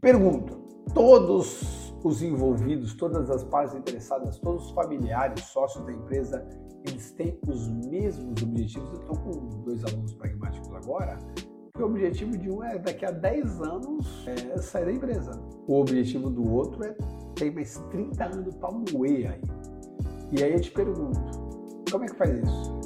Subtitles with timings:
[0.00, 0.56] Pergunto:
[0.94, 6.46] todos os envolvidos, todas as partes interessadas, todos os familiares, sócios da empresa,
[6.86, 8.88] eles têm os mesmos objetivos?
[8.90, 11.18] Eu estou com dois alunos pragmáticos agora.
[11.76, 15.40] O objetivo de um é daqui a 10 anos é sair da empresa.
[15.66, 16.96] O objetivo do outro é
[17.34, 19.42] ter mais 30 anos para moer aí.
[20.32, 21.20] E aí eu te pergunto,
[21.90, 22.77] como é que faz isso?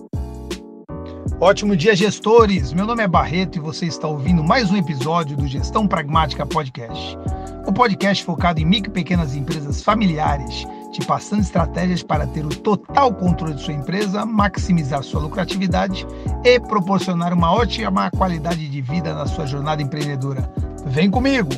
[1.43, 2.72] Ótimo dia, gestores!
[2.72, 7.18] Meu nome é Barreto e você está ouvindo mais um episódio do Gestão Pragmática Podcast.
[7.66, 12.49] O podcast focado em micro e pequenas empresas familiares, te passando estratégias para ter o
[12.49, 16.07] total controle de sua empresa, maximizar sua lucratividade
[16.44, 20.49] e proporcionar uma ótima qualidade de vida na sua jornada empreendedora.
[20.86, 21.50] Vem comigo!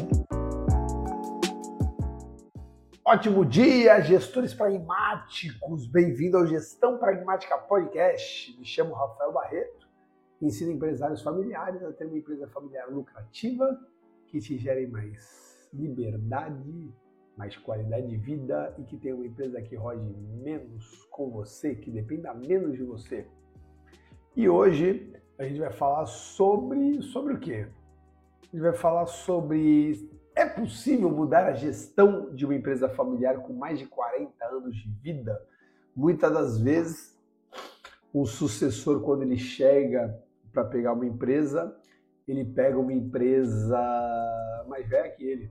[3.07, 5.87] Ótimo dia, gestores pragmáticos!
[5.87, 8.59] Bem-vindo ao Gestão Pragmática Podcast.
[8.59, 9.84] Me chamo Rafael Barreto,
[10.47, 13.79] ensino empresários familiares a ter uma empresa familiar lucrativa
[14.27, 16.93] que te gere mais liberdade,
[17.37, 20.05] mais qualidade de vida e que tenha uma empresa que rode
[20.43, 23.27] menos com você, que dependa menos de você.
[24.37, 27.67] E hoje a gente vai falar sobre sobre o quê?
[28.43, 33.53] A gente vai falar sobre é possível mudar a gestão de uma empresa familiar com
[33.53, 35.41] mais de 40 anos de vida?
[35.95, 37.17] Muitas das vezes,
[38.13, 40.21] o sucessor, quando ele chega
[40.55, 41.77] para pegar uma empresa,
[42.27, 43.79] ele pega uma empresa
[44.67, 45.51] mais velha que ele.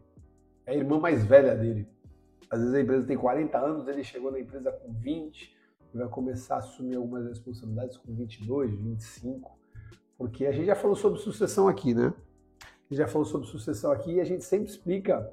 [0.65, 1.87] É a irmã mais velha dele.
[2.49, 5.55] Às vezes a empresa tem 40 anos, ele chegou na empresa com 20,
[5.93, 9.59] e vai começar a assumir algumas responsabilidades com 22, 25.
[10.17, 12.13] Porque a gente já falou sobre sucessão aqui, né?
[12.93, 15.31] gente já falou sobre sucessão aqui e a gente sempre explica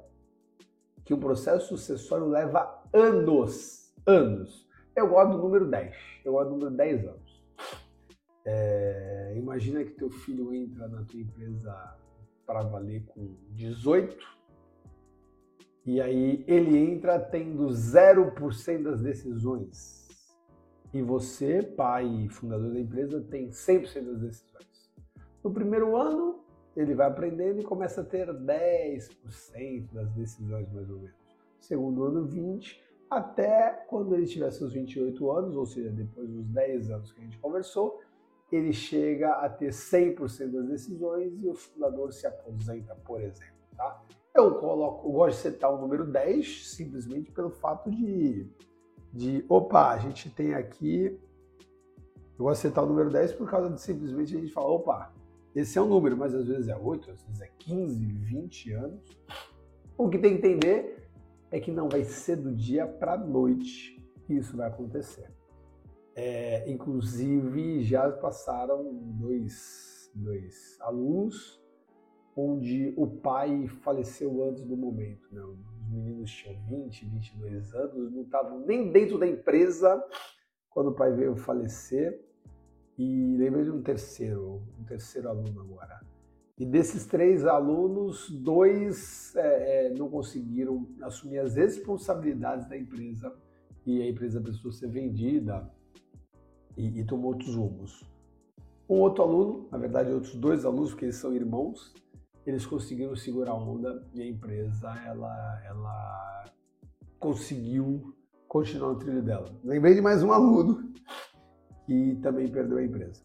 [1.05, 3.93] que o processo sucessório leva anos.
[4.05, 4.67] Anos.
[4.95, 5.95] Eu gosto do número 10.
[6.25, 7.20] Eu gosto do número 10 anos.
[8.45, 11.97] É, imagina que teu filho entra na tua empresa
[12.45, 14.41] para valer com 18
[15.85, 20.07] e aí ele entra tendo 0% das decisões.
[20.93, 24.91] E você, pai e fundador da empresa, tem 100% das decisões.
[25.43, 26.43] No primeiro ano,
[26.75, 31.15] ele vai aprendendo e começa a ter 10% das decisões, mais ou menos.
[31.59, 32.77] Segundo ano, 20%,
[33.09, 37.23] até quando ele tiver seus 28 anos, ou seja, depois dos 10 anos que a
[37.23, 37.99] gente conversou,
[38.51, 43.55] ele chega a ter 100% das decisões e o fundador se aposenta, por exemplo.
[43.77, 44.03] Tá?
[44.35, 48.47] Eu, coloco, eu gosto de setar o número 10 simplesmente pelo fato de,
[49.13, 51.19] de opa, a gente tem aqui.
[52.37, 55.13] Eu gosto de setar o número 10 por causa de simplesmente a gente falar, opa,
[55.55, 59.17] esse é um número, mas às vezes é 8, às vezes é 15, 20 anos.
[59.97, 61.09] O que tem que entender
[61.51, 65.29] é que não vai ser do dia para a noite que isso vai acontecer.
[66.15, 71.61] É, inclusive, já passaram dois, dois alunos
[72.35, 75.27] onde o pai faleceu antes do momento.
[75.31, 75.41] Né?
[75.41, 80.01] Os meninos tinham 20, 22 anos, não estavam nem dentro da empresa
[80.69, 82.19] quando o pai veio falecer
[82.97, 85.99] e lembrei de um terceiro, um terceiro aluno agora.
[86.57, 93.35] E desses três alunos, dois é, é, não conseguiram assumir as responsabilidades da empresa
[93.85, 95.69] e a empresa precisou ser vendida
[96.81, 98.03] e, e tomou outros rumos.
[98.89, 101.93] Um outro aluno, na verdade outros dois alunos, porque eles são irmãos,
[102.45, 106.45] eles conseguiram segurar a onda e a empresa ela, ela
[107.19, 108.15] conseguiu
[108.47, 109.47] continuar no trilho dela.
[109.63, 110.91] Lembrei de mais um aluno
[111.85, 113.23] que também perdeu a empresa.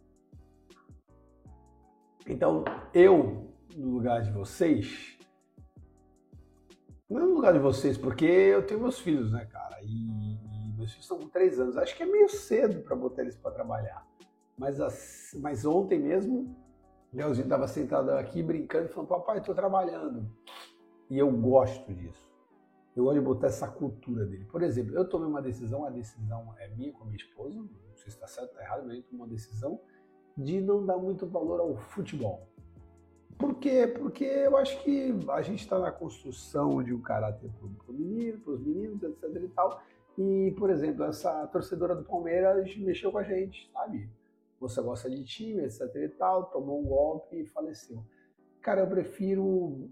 [2.29, 5.17] Então, eu, no lugar de vocês,
[7.09, 9.79] não no lugar de vocês, porque eu tenho meus filhos, né, cara?
[9.83, 10.46] E
[10.77, 11.77] meus filhos estão com três anos.
[11.77, 14.07] Acho que é meio cedo para botar eles para trabalhar.
[14.57, 16.57] Mas, as, mas ontem mesmo,
[17.13, 20.31] Leozinho estava sentado aqui brincando e falando: Papai, estou trabalhando.
[21.11, 22.27] E eu gosto disso.
[22.95, 24.47] Eu gosto de botar essa cultura dele.
[24.47, 27.63] Por exemplo, eu tomei uma decisão, a decisão é minha com a minha esposa,
[27.95, 29.79] se está certo ou está errado, mas uma decisão
[30.37, 32.49] de não dar muito valor ao futebol.
[33.39, 33.87] Por quê?
[33.87, 38.41] Porque eu acho que a gente está na construção de um caráter para o menino,
[38.41, 39.83] para os meninos, etc e tal.
[40.19, 44.09] E, por exemplo, essa torcedora do Palmeiras mexeu com a gente, sabe?
[44.59, 48.03] Você gosta de time, etc e tal, tomou um golpe e faleceu.
[48.63, 49.91] Cara, eu prefiro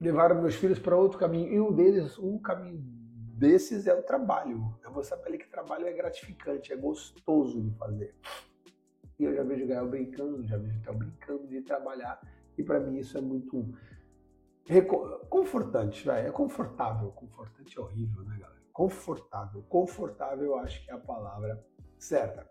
[0.00, 1.52] levar meus filhos para outro caminho.
[1.52, 4.76] E um deles, um caminho desses é o trabalho.
[4.84, 8.14] É você saber que trabalho é gratificante, é gostoso de fazer.
[9.18, 12.20] E eu já vejo o Gael brincando, já vejo o brincando de trabalhar.
[12.58, 13.72] E para mim isso é muito
[15.28, 16.26] confortante, vai.
[16.26, 17.10] É confortável.
[17.12, 18.61] Confortante é horrível, né, galera?
[18.72, 19.62] Confortável.
[19.68, 21.64] Confortável eu acho que é a palavra
[21.98, 22.50] certa.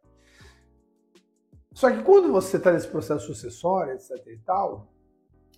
[1.73, 4.91] Só que quando você está nesse processo sucessório, etc e tal,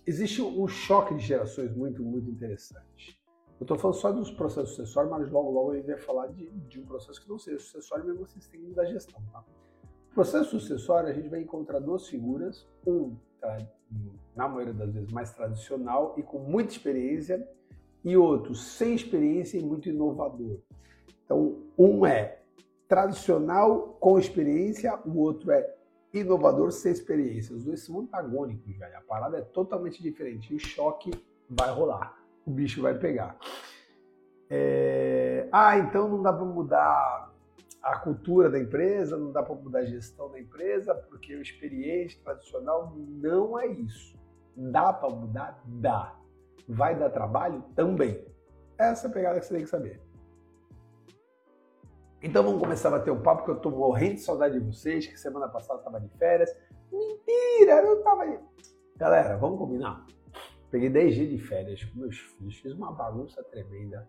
[0.06, 3.20] existe um choque de gerações muito, muito interessante.
[3.58, 6.50] Eu estou falando só dos processos sucessórios, mas logo, logo a gente vai falar de,
[6.50, 9.22] de um processo que não seja sucessório, mesmo assim da gestão.
[9.32, 9.44] Tá?
[10.12, 13.16] Processo sucessório, a gente vai encontrar duas figuras, um,
[14.34, 17.48] na maioria das vezes, mais tradicional e com muita experiência,
[18.04, 20.58] e outro sem experiência e muito inovador.
[21.24, 22.40] Então, um é
[22.86, 25.74] tradicional com experiência, o outro é
[26.12, 27.56] inovador sem experiência.
[27.56, 28.96] Os dois são antagônicos, velho.
[28.96, 30.54] A parada é totalmente diferente.
[30.54, 31.10] O choque
[31.48, 32.16] vai rolar.
[32.46, 33.36] O bicho vai pegar.
[34.48, 35.48] É...
[35.50, 37.34] Ah, então não dá para mudar
[37.82, 42.18] a cultura da empresa, não dá para mudar a gestão da empresa, porque o experiente
[42.22, 44.16] tradicional não é isso.
[44.56, 45.62] Dá para mudar?
[45.66, 46.14] Dá.
[46.68, 47.62] Vai dar trabalho?
[47.74, 48.24] Também.
[48.78, 50.00] Essa é a pegada que você tem que saber.
[52.22, 55.06] Então vamos começar a bater um papo, que eu tô morrendo de saudade de vocês,
[55.06, 56.50] que semana passada eu tava de férias.
[56.90, 58.38] Mentira, eu tava de...
[58.96, 60.06] Galera, vamos combinar?
[60.70, 64.08] Peguei 10 dias de férias com meus filhos, fiz uma bagunça tremenda.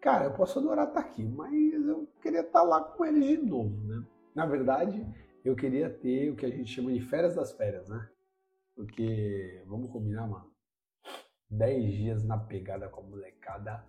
[0.00, 1.52] Cara, eu posso adorar estar aqui, mas
[1.86, 4.04] eu queria estar lá com eles de novo, né?
[4.34, 5.06] Na verdade,
[5.44, 8.08] eu queria ter o que a gente chama de férias das férias, né?
[8.74, 10.50] Porque, vamos combinar, mano,
[11.50, 13.84] 10 dias na pegada com a molecada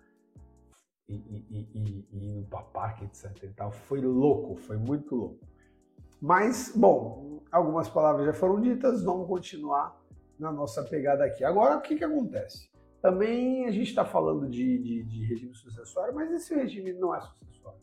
[1.08, 3.44] e, e, e, e indo para parque, etc.
[3.44, 3.70] E tal.
[3.70, 5.46] Foi louco, foi muito louco.
[6.20, 10.00] Mas, bom, algumas palavras já foram ditas, vamos continuar
[10.38, 11.44] na nossa pegada aqui.
[11.44, 12.70] Agora, o que, que acontece?
[13.00, 17.20] Também a gente está falando de, de, de, regime sucessório, mas esse regime não é
[17.20, 17.78] sucessório.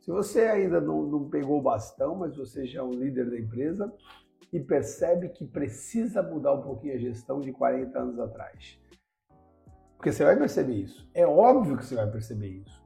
[0.00, 3.38] Se você ainda não, não pegou o bastão, mas você já é um líder da
[3.38, 3.92] empresa
[4.52, 8.78] e percebe que precisa mudar um pouquinho a gestão de 40 anos atrás,
[10.02, 11.08] porque você vai perceber isso.
[11.14, 12.84] É óbvio que você vai perceber isso.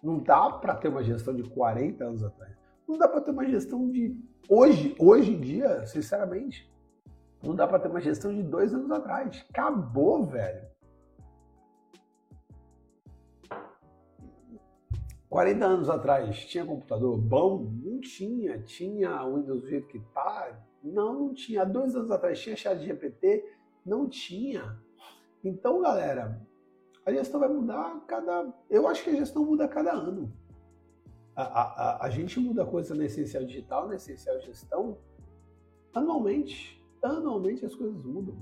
[0.00, 2.56] Não dá para ter uma gestão de 40 anos atrás.
[2.86, 4.16] Não dá para ter uma gestão de
[4.48, 6.72] hoje, hoje em dia, sinceramente.
[7.42, 9.44] Não dá para ter uma gestão de dois anos atrás.
[9.50, 10.64] Acabou, velho.
[15.28, 17.68] 40 anos atrás tinha computador bom?
[17.82, 18.62] Não tinha.
[18.62, 20.56] Tinha Windows do jeito que tá?
[20.84, 21.64] Não, não tinha.
[21.64, 23.44] Dois anos atrás tinha chat GPT?
[23.84, 24.83] Não tinha.
[25.44, 26.40] Então, galera,
[27.04, 28.52] a gestão vai mudar a cada.
[28.70, 30.32] Eu acho que a gestão muda a cada ano.
[31.36, 34.98] A, a, a, gente muda coisa na essencial digital, na essencial gestão,
[35.92, 36.82] anualmente.
[37.02, 38.38] Anualmente as coisas mudam.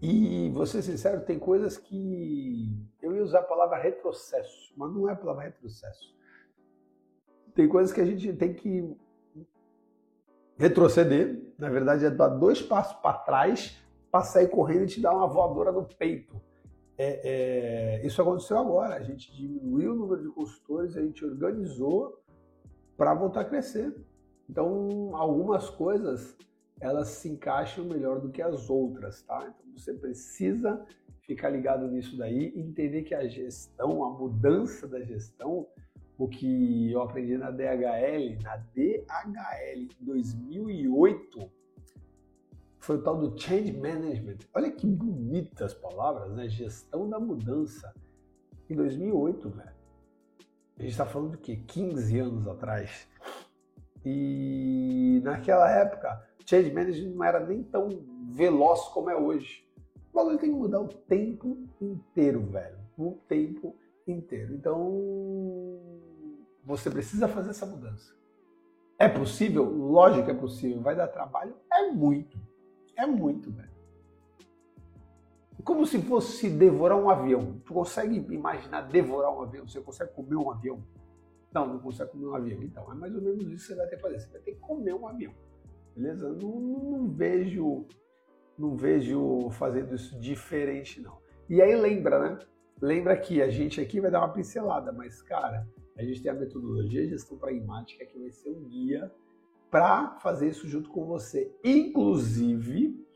[0.00, 2.72] E, vou ser sincero, tem coisas que.
[3.02, 6.14] Eu ia usar a palavra retrocesso, mas não é a palavra retrocesso.
[7.54, 8.96] Tem coisas que a gente tem que
[10.56, 13.76] retroceder, na verdade é dar dois passos para trás
[14.10, 16.40] para sair correndo e te dar uma voadora no peito.
[16.98, 18.96] É, é, isso aconteceu agora.
[18.96, 22.20] A gente diminuiu o número de consultores, a gente organizou
[22.96, 23.94] para voltar a crescer.
[24.48, 26.36] Então, algumas coisas
[26.80, 29.38] elas se encaixam melhor do que as outras, tá?
[29.42, 30.84] Então, você precisa
[31.22, 35.66] ficar ligado nisso daí entender que a gestão, a mudança da gestão,
[36.18, 41.50] o que eu aprendi na DHL, na DHL 2008,
[42.90, 44.38] foi o tal do Change Management.
[44.52, 46.48] Olha que bonitas palavras, né?
[46.48, 47.94] Gestão da mudança.
[48.68, 49.70] Em 2008, velho.
[50.76, 51.62] A gente está falando do quê?
[51.68, 53.06] 15 anos atrás.
[54.04, 57.88] E naquela época, Change Management não era nem tão
[58.32, 59.64] veloz como é hoje.
[60.12, 62.76] O bagulho tem que mudar o tempo inteiro, velho.
[62.98, 64.52] O tempo inteiro.
[64.52, 65.78] Então,
[66.64, 68.12] você precisa fazer essa mudança.
[68.98, 69.62] É possível?
[69.62, 70.80] Lógico que é possível.
[70.80, 71.54] Vai dar trabalho?
[71.72, 72.49] É muito.
[73.00, 73.70] É muito, velho.
[75.64, 77.60] Como se fosse devorar um avião.
[77.64, 79.66] Tu consegue imaginar devorar um avião?
[79.66, 80.82] Você consegue comer um avião?
[81.52, 82.62] Não, não consegue comer um avião.
[82.62, 84.20] Então, é mais ou menos isso que você vai ter que fazer.
[84.20, 85.32] Você vai ter que comer um avião.
[85.96, 86.28] Beleza?
[86.28, 87.86] Não, não, vejo
[88.58, 91.18] não vejo fazendo isso diferente, não.
[91.48, 92.38] E aí lembra, né?
[92.80, 95.66] Lembra que a gente aqui vai dar uma pincelada, mas, cara,
[95.96, 99.10] a gente tem a metodologia de gestão pragmática que vai ser um guia
[99.70, 101.54] para fazer isso junto com você.
[101.64, 103.06] Inclusive,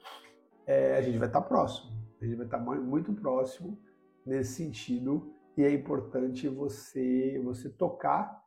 [0.67, 3.79] é, a gente vai estar tá próximo, a gente vai estar tá muito próximo
[4.25, 8.43] nesse sentido e é importante você você tocar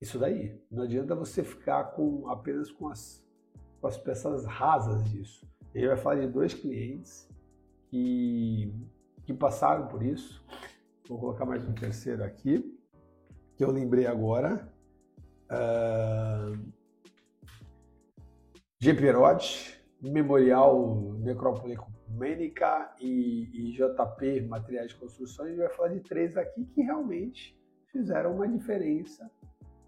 [0.00, 0.58] isso daí.
[0.70, 3.24] Não adianta você ficar com apenas com as,
[3.80, 5.46] com as peças rasas disso.
[5.74, 7.28] Gente vai falar de dois clientes
[7.88, 8.72] que,
[9.24, 10.44] que passaram por isso.
[11.08, 12.78] Vou colocar mais um terceiro aqui,
[13.56, 14.72] que eu lembrei agora.
[15.50, 16.79] Uh,
[18.82, 18.94] G.
[20.00, 25.44] Memorial Necrópole Ecumênica e, e JP Materiais de Construção.
[25.44, 27.54] A gente vai falar de três aqui que realmente
[27.92, 29.30] fizeram uma diferença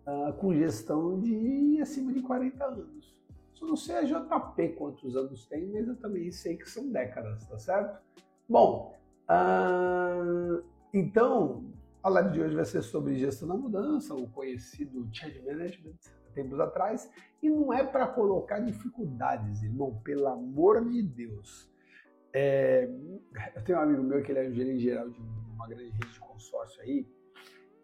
[0.07, 3.19] uh, com gestão de acima de 40 anos.
[3.55, 7.47] Só não sei a JP quantos anos tem, mas eu também sei que são décadas,
[7.47, 7.99] tá certo?
[8.47, 8.95] Bom,
[9.25, 11.65] uh, então,
[12.03, 15.97] a live de hoje vai ser sobre gestão da mudança, o conhecido change management,
[16.33, 17.11] tempos atrás,
[17.43, 21.71] e não é para colocar dificuldades, irmão, pelo amor de Deus.
[22.33, 22.89] É,
[23.55, 25.21] eu tenho um amigo meu que ele é gerente geral de
[25.55, 27.07] uma grande rede de consórcio aí,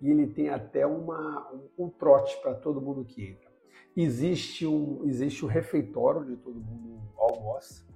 [0.01, 3.49] e ele tem até uma, um, um trote para todo mundo que entra.
[3.97, 7.87] Existe um, existe um refeitório de todo mundo almoça,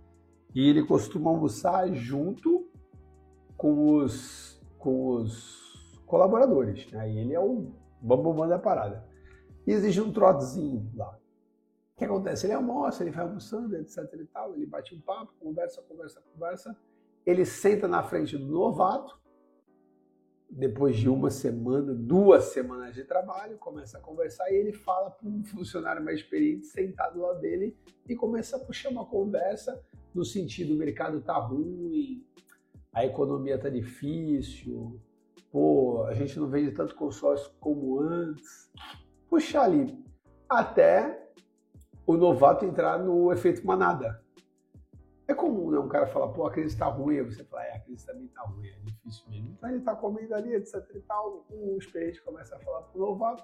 [0.55, 2.69] e ele costuma almoçar junto
[3.57, 6.91] com os, com os colaboradores.
[6.91, 7.11] Né?
[7.11, 9.09] E ele é o bambambam da parada.
[9.67, 11.19] E existe um trotezinho lá.
[11.95, 12.47] O que acontece?
[12.47, 16.77] Ele almoça, ele vai almoçando, etc e tal, ele bate um papo, conversa, conversa, conversa.
[17.25, 19.21] Ele senta na frente do novato,
[20.53, 25.27] depois de uma semana, duas semanas de trabalho, começa a conversar e ele fala para
[25.27, 27.75] um funcionário mais experiente sentado lá dele
[28.07, 29.83] e começa a puxar uma conversa
[30.15, 32.23] no sentido: o mercado tá ruim,
[32.93, 35.01] a economia tá difícil,
[35.51, 38.71] pô, a gente não vende tanto consórcio como antes.
[39.33, 39.99] Puxar ali
[40.47, 41.27] até
[42.07, 44.23] o novato entrar no efeito manada.
[45.27, 45.79] É comum, né?
[45.79, 48.43] Um cara falar, pô, a crise tá ruim, você fala, é, a crise também tá
[48.43, 49.49] ruim, é difícil mesmo.
[49.53, 53.43] Então ele tá comendo ali, etc e tal, o experiente começa a falar pro novato,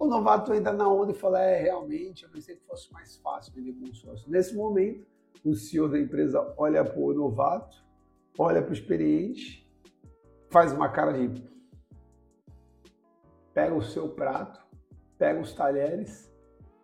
[0.00, 3.54] o novato entra na onda e fala, é, realmente, eu pensei que fosse mais fácil
[3.54, 4.28] vender consórcio.
[4.28, 5.06] Nesse momento,
[5.44, 7.76] o CEO da empresa olha pro novato,
[8.36, 9.64] olha pro experiente,
[10.50, 11.48] faz uma cara de
[13.54, 14.68] pega o seu prato,
[15.20, 16.32] pega os talheres,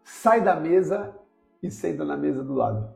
[0.04, 1.18] sai da mesa
[1.62, 2.94] e senta na mesa do lado.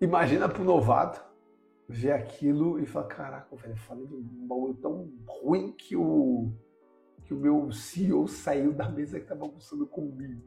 [0.00, 1.24] Imagina pro novato
[1.88, 6.52] ver aquilo e falar, caraca, velho, eu falei de um bagulho tão ruim que o,
[7.24, 10.42] que o meu CEO saiu da mesa que estava almoçando comigo.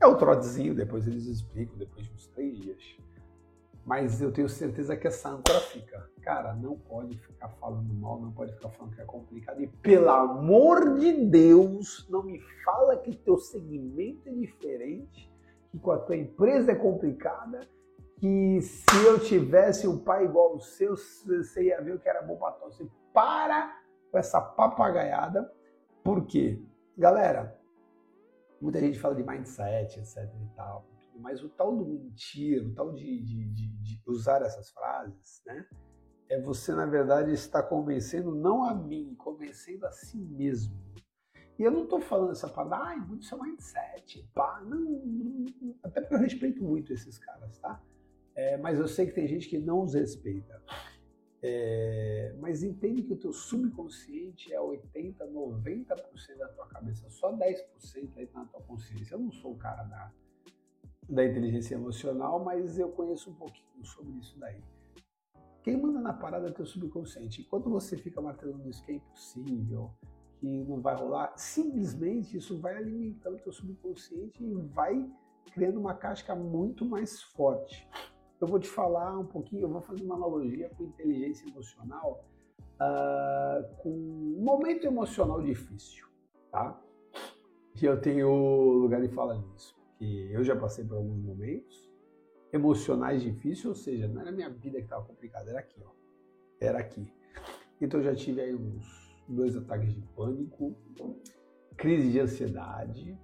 [0.00, 2.96] É o trotezinho, depois eles explicam, depois de uns três dias.
[3.86, 6.10] Mas eu tenho certeza que essa âncora fica.
[6.20, 9.62] Cara, não pode ficar falando mal, não pode ficar falando que é complicado.
[9.62, 15.32] E pelo amor de Deus, não me fala que teu segmento é diferente,
[15.70, 17.60] que com a tua empresa é complicada,
[18.16, 22.22] que se eu tivesse um pai igual o seu, você ia ver o que era
[22.22, 22.82] bom para todos.
[23.14, 23.72] Para
[24.10, 25.48] com essa papagaiada.
[26.02, 26.60] Por quê?
[26.98, 27.56] Galera,
[28.60, 32.92] muita gente fala de mindset, etc e tal mas o tal do mentir, o tal
[32.92, 35.66] de, de, de, de usar essas frases, né?
[36.28, 40.76] É você, na verdade, estar convencendo não a mim, convencendo a si mesmo.
[41.58, 46.00] E eu não estou falando essa palavra, ai, muito seu mindset, pá, não, não, até
[46.00, 47.80] porque eu respeito muito esses caras, tá?
[48.34, 50.62] É, mas eu sei que tem gente que não os respeita.
[51.42, 58.16] É, mas entende que o teu subconsciente é 80, 90% da tua cabeça, só 10%
[58.16, 59.14] aí está na tua consciência.
[59.14, 60.12] Eu não sou o cara da,
[61.08, 64.60] da inteligência emocional, mas eu conheço um pouquinho sobre isso daí.
[65.62, 67.42] Quem manda na parada é teu subconsciente.
[67.42, 69.90] Enquanto você fica martelando isso que é impossível,
[70.38, 75.08] que não vai rolar, simplesmente isso vai alimentando teu subconsciente e vai
[75.52, 77.88] criando uma casca muito mais forte.
[78.40, 82.24] Eu vou te falar um pouquinho, eu vou fazer uma analogia com inteligência emocional,
[82.74, 86.06] uh, com um momento emocional difícil,
[86.50, 86.78] tá?
[87.80, 91.90] E eu tenho lugar de falar nisso que eu já passei por alguns momentos
[92.52, 95.90] emocionais difíceis, ou seja, não era minha vida que estava complicada, era aqui, ó.
[96.60, 97.12] Era aqui.
[97.80, 100.76] Então já tive aí uns dois ataques de pânico,
[101.76, 103.18] crise de ansiedade.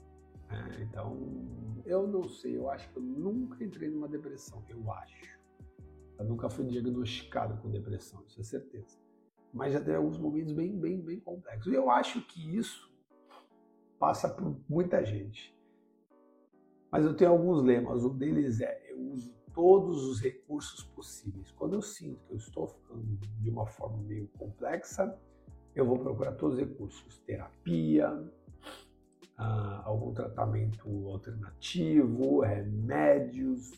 [0.48, 0.86] Né?
[0.88, 5.40] Então, eu não sei, eu acho que eu nunca entrei numa depressão, eu acho.
[6.18, 8.98] Eu nunca fui diagnosticado com depressão, isso é certeza.
[9.52, 11.72] Mas já teve alguns momentos bem, bem, bem complexos.
[11.72, 12.90] E eu acho que isso
[13.98, 15.56] passa por muita gente.
[16.92, 18.04] Mas eu tenho alguns lemas.
[18.04, 21.50] Um deles é: eu uso todos os recursos possíveis.
[21.52, 23.02] Quando eu sinto que eu estou ficando
[23.40, 25.18] de uma forma meio complexa,
[25.74, 28.22] eu vou procurar todos os recursos: terapia,
[29.38, 33.72] ah, algum tratamento alternativo, remédios,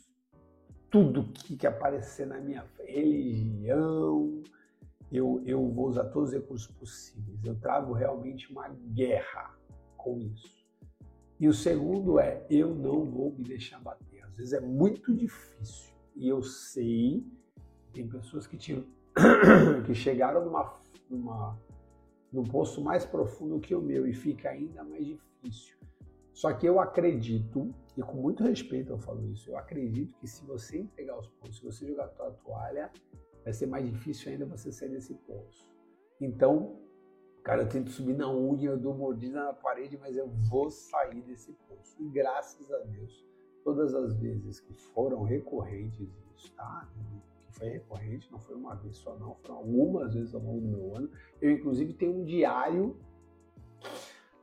[0.91, 4.43] tudo que, que aparecer na minha religião.
[5.13, 7.45] Eu, eu vou usar todos os recursos possíveis.
[7.45, 9.57] Eu trago realmente uma guerra
[9.97, 10.64] com isso.
[11.45, 14.25] E o segundo é, eu não vou me deixar bater.
[14.25, 15.95] Às vezes é muito difícil.
[16.17, 17.23] E eu sei,
[17.93, 18.83] tem pessoas que, tinham,
[19.85, 21.61] que chegaram numa, numa,
[22.33, 25.77] num poço mais profundo que o meu e fica ainda mais difícil.
[26.33, 30.47] Só que eu acredito, e com muito respeito eu falo isso, eu acredito que se
[30.47, 32.91] você entregar os pontos, se você jogar a tua toalha,
[33.45, 35.69] vai ser mais difícil ainda você sair desse poço.
[36.19, 36.81] Então,
[37.45, 41.21] Cara, eu tento subir na unha, eu dou mordida na parede, mas eu vou sair
[41.21, 41.95] desse poço.
[42.03, 43.23] E graças a Deus,
[43.63, 46.89] todas as vezes que foram recorrentes isso, tá?
[46.95, 50.69] Que foi recorrente, não foi uma vez só não, foram algumas vezes ao longo do
[50.69, 51.11] meu ano.
[51.39, 52.97] Eu, inclusive, tenho um diário.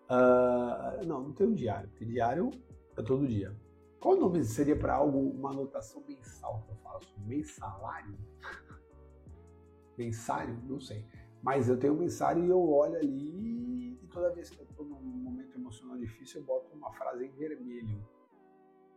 [0.07, 2.51] Uh, não, não tenho um diário, porque diário
[2.95, 3.51] é todo dia.
[3.99, 7.19] Qual o nome seria para algo, uma anotação mensal que eu faço?
[7.21, 8.15] Mensalário?
[9.97, 10.55] mensário?
[10.67, 11.03] Não sei.
[11.41, 14.85] Mas eu tenho um mensário e eu olho ali e toda vez que eu estou
[14.85, 18.05] num momento emocional difícil, eu boto uma frase em vermelho.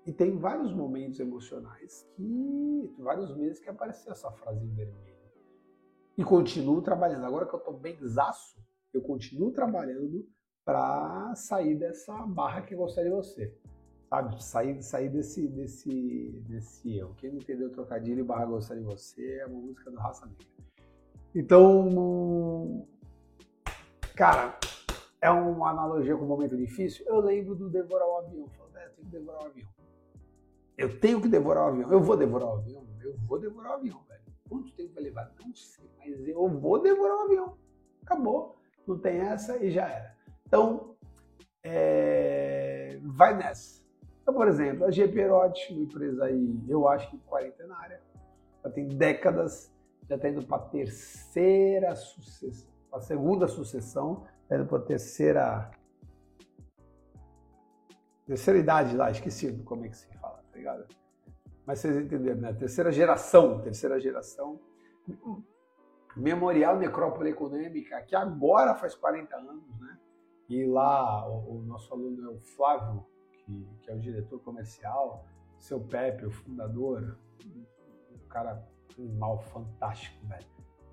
[0.06, 5.14] E tem vários momentos emocionais que, vários meses que apareceu essa frase em vermelho.
[6.16, 7.24] E continuo trabalhando.
[7.24, 10.28] Agora que eu estou bem zaço, eu continuo trabalhando
[10.64, 13.58] para sair dessa barra que eu gostaria de você
[14.14, 14.42] sabe?
[14.42, 17.14] Sair, sair desse, desse, desse eu.
[17.16, 20.63] Quem não entendeu o trocadilho, barra gostar de você, é uma música do Raça Negra.
[21.34, 22.86] Então,
[24.14, 24.58] cara,
[25.20, 27.04] é uma analogia com um momento difícil.
[27.06, 28.44] Eu lembro do devorar o avião.
[28.44, 29.68] Eu falo, é, tenho que devorar o avião.
[30.76, 31.92] Eu tenho que devorar o avião.
[31.92, 32.86] Eu vou devorar o avião.
[33.00, 34.22] Eu vou devorar o avião, velho.
[34.48, 35.32] Quanto tempo vai levar?
[35.44, 37.58] Não sei, mas eu vou devorar o avião.
[38.02, 38.56] Acabou.
[38.86, 40.14] Não tem essa e já era.
[40.46, 40.94] Então,
[41.62, 43.00] é...
[43.02, 43.84] vai nessa
[44.24, 48.00] então, por exemplo, a GP Erote, uma empresa aí, eu acho que quarentenária,
[48.64, 49.70] já tem décadas,
[50.08, 55.70] já está indo para a terceira sucessão, a segunda sucessão, está indo para a terceira.
[58.26, 60.86] Terceira idade lá, esqueci como é que se fala, tá ligado?
[61.66, 62.52] Mas vocês entenderam, né?
[62.54, 64.60] Terceira geração, terceira geração.
[66.16, 69.98] Memorial Necrópole Econômica, que agora faz 40 anos, né?
[70.48, 73.04] E lá o, o nosso aluno é o Flávio
[73.44, 75.26] que, que é o diretor comercial,
[75.58, 78.66] seu Pepe, o fundador, um cara
[78.98, 80.46] animal fantástico, velho.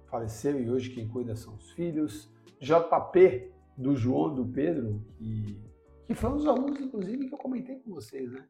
[0.07, 2.31] Faleceu e hoje quem cuida são os filhos.
[2.59, 5.59] JP, do João, do Pedro, que,
[6.05, 8.47] que foi um dos alunos, inclusive, que eu comentei com vocês, né?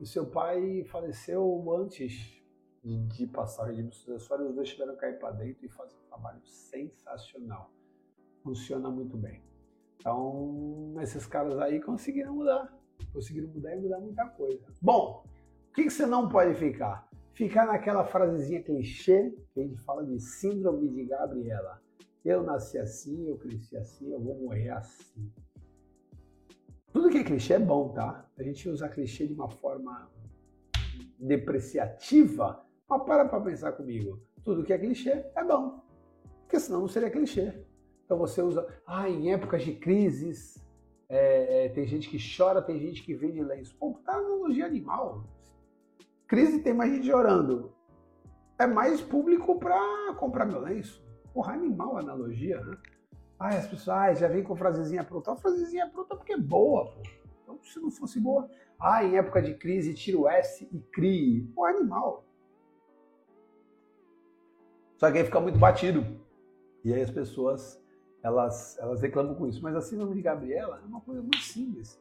[0.00, 2.42] O seu pai faleceu antes
[2.82, 6.08] de, de passar regime sucessório, os dois tiveram que cair para dentro e fazer um
[6.08, 7.70] trabalho sensacional.
[8.42, 9.42] Funciona muito bem.
[9.96, 14.66] Então, esses caras aí conseguiram mudar conseguiram mudar e mudar muita coisa.
[14.80, 15.24] Bom,
[15.68, 17.08] o que, que você não pode ficar?
[17.34, 21.82] Ficar naquela frasezinha clichê que a gente fala de síndrome de Gabriela.
[22.24, 25.32] Eu nasci assim, eu cresci assim, eu vou morrer assim.
[26.92, 28.24] Tudo que é clichê é bom, tá?
[28.38, 30.08] A gente usa clichê de uma forma
[31.18, 34.22] depreciativa, mas para para pensar comigo.
[34.44, 35.82] Tudo que é clichê é bom,
[36.42, 37.52] porque senão não seria clichê.
[38.04, 40.64] Então você usa, ah, em épocas de crises,
[41.08, 43.74] é, é, tem gente que chora, tem gente que vende lenço.
[43.76, 45.24] Pô, tá analogia animal.
[46.26, 47.72] Crise tem mais gente chorando.
[48.58, 51.04] É mais público para comprar meu lenço.
[51.32, 52.76] Porra, animal a analogia, né?
[53.38, 55.32] Ai, as pessoas ai, já vem com frasezinha pronta.
[55.32, 57.02] A frasezinha pronta porque é boa, pô.
[57.42, 58.48] Então, se não fosse boa,
[58.80, 61.42] ah, em época de crise, tira o S e crie.
[61.54, 62.24] Pô, animal.
[64.96, 66.04] Só que aí fica muito batido.
[66.84, 67.82] E aí as pessoas
[68.22, 69.62] elas, elas reclamam com isso.
[69.62, 72.00] Mas a síndrome de Gabriela é uma coisa muito simples.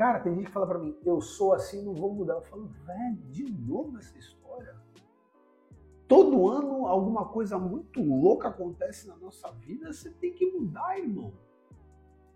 [0.00, 2.32] Cara, tem gente que fala para mim, eu sou assim, não vou mudar.
[2.32, 4.74] Eu falo, velho, de novo essa história.
[6.08, 11.34] Todo ano alguma coisa muito louca acontece na nossa vida, você tem que mudar, irmão.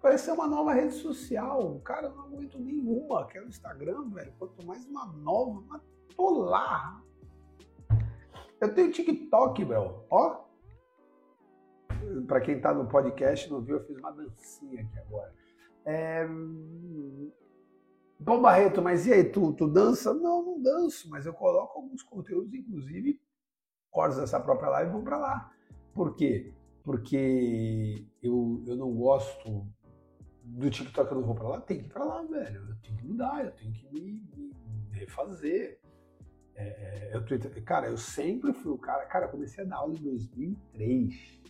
[0.02, 1.80] Parece uma nova rede social.
[1.82, 4.34] Cara, eu não aguento nenhuma, que é o Instagram, velho.
[4.38, 5.80] Quanto mais uma nova,
[6.14, 7.02] tô lá.
[8.60, 10.04] Eu tenho TikTok, velho.
[10.10, 10.44] Ó,
[12.26, 15.34] para quem está no podcast não viu, eu fiz uma dancinha aqui agora.
[15.86, 16.28] É...
[18.18, 20.14] Bom, Barreto, mas e aí, tu, tu dança?
[20.14, 23.20] Não, não danço, mas eu coloco alguns conteúdos, inclusive,
[23.90, 25.52] cortes dessa própria live vão para lá.
[25.92, 26.54] Por quê?
[26.82, 29.66] Porque eu, eu não gosto
[30.42, 32.68] do TikTok, eu não vou para lá, tem que ir para lá, velho.
[32.68, 35.80] Eu tenho que mudar, eu tenho que me, me refazer.
[36.56, 39.06] É, eu, cara, eu sempre fui o cara.
[39.06, 41.42] Cara, eu comecei a dar aula em 2003.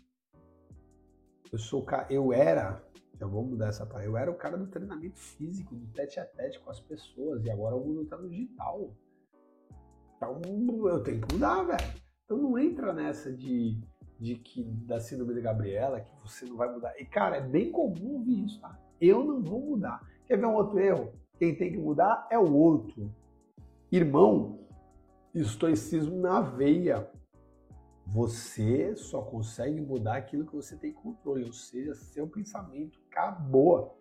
[1.53, 2.84] Eu sou eu era,
[3.18, 6.24] já vou mudar essa palavra, eu era o cara do treinamento físico, do tete a
[6.24, 8.94] tete com as pessoas, e agora o mundo está no digital.
[10.16, 10.40] Então
[10.88, 12.03] eu tenho que mudar, velho.
[12.24, 13.81] Então não entra nessa de,
[14.18, 16.98] de que da síndrome da Gabriela, que você não vai mudar.
[16.98, 18.79] E cara, é bem comum ouvir isso, tá?
[19.00, 20.00] Eu não vou mudar.
[20.27, 21.12] Quer ver um outro erro?
[21.38, 23.14] Quem tem que mudar é o outro.
[23.92, 24.66] Irmão,
[25.35, 27.11] estoicismo na veia.
[28.06, 33.98] Você só consegue mudar aquilo que você tem controle, ou seja, seu pensamento acabou.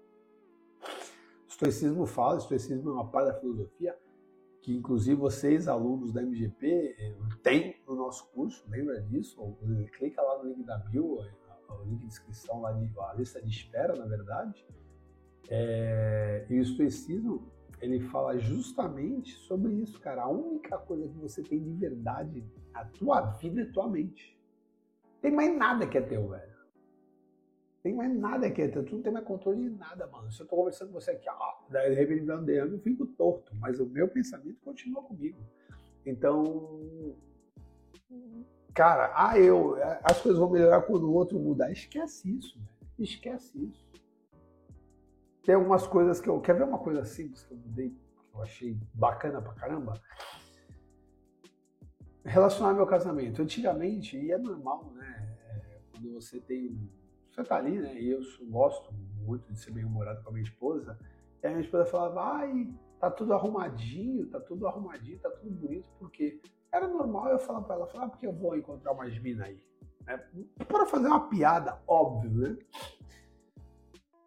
[0.82, 3.98] O estoicismo fala, o estoicismo é uma parte da filosofia
[4.64, 9.38] que inclusive vocês, alunos da MGP, eh, tem no nosso curso, lembra disso?
[9.98, 11.20] Clica lá no link da bio,
[11.70, 14.66] o link de inscrição lá, de, a lista de espera, na verdade.
[15.50, 20.24] É, e o estoicismo, ele fala justamente sobre isso, cara.
[20.24, 24.38] A única coisa que você tem de verdade, a tua vida é tua mente.
[25.22, 26.54] Tem mais nada que é teu, velho.
[27.82, 28.84] Tem mais nada que é teu.
[28.84, 30.32] Tu não tem mais controle de nada, mano.
[30.32, 33.54] Se eu tô conversando com você aqui, ó, daí de repente DM, eu fico torto.
[33.56, 35.38] Mas o meu pensamento continua comigo.
[36.06, 36.78] Então,
[38.74, 41.72] cara, ah, eu, as coisas vão melhorar quando o outro mudar.
[41.72, 42.74] Esquece isso, velho.
[43.00, 43.84] Esquece isso.
[45.44, 46.40] Tem algumas coisas que eu.
[46.40, 50.02] Quer ver uma coisa simples que eu mudei, que eu achei bacana pra caramba?
[52.26, 53.42] Relacionar meu casamento.
[53.42, 55.36] Antigamente, e é normal, né?
[55.92, 56.90] Quando você tem.
[57.32, 58.00] Você tá ali, né?
[58.00, 58.94] E eu gosto
[59.26, 60.98] muito de ser bem humorado com a minha esposa.
[61.42, 65.90] E a minha esposa falava, ai, tá tudo arrumadinho, tá tudo arrumadinho, tá tudo bonito,
[66.00, 66.40] porque
[66.72, 69.60] era normal eu falar pra ela, falar, ah, porque eu vou encontrar umas minas aí.
[70.06, 70.18] Né?
[70.68, 72.58] Para fazer uma piada, óbvio, né?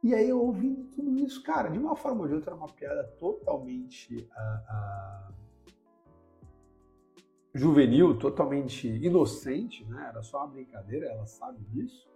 [0.02, 2.68] E aí eu ouvindo tudo isso, cara, de uma forma ou de outra, era uma
[2.68, 5.34] piada totalmente uh, uh,
[7.56, 10.08] juvenil, totalmente inocente, né?
[10.10, 12.08] Era só uma brincadeira, ela sabe disso.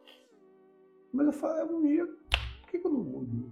[1.13, 3.51] Mas eu falei, um dia, por que, que eu não mudo?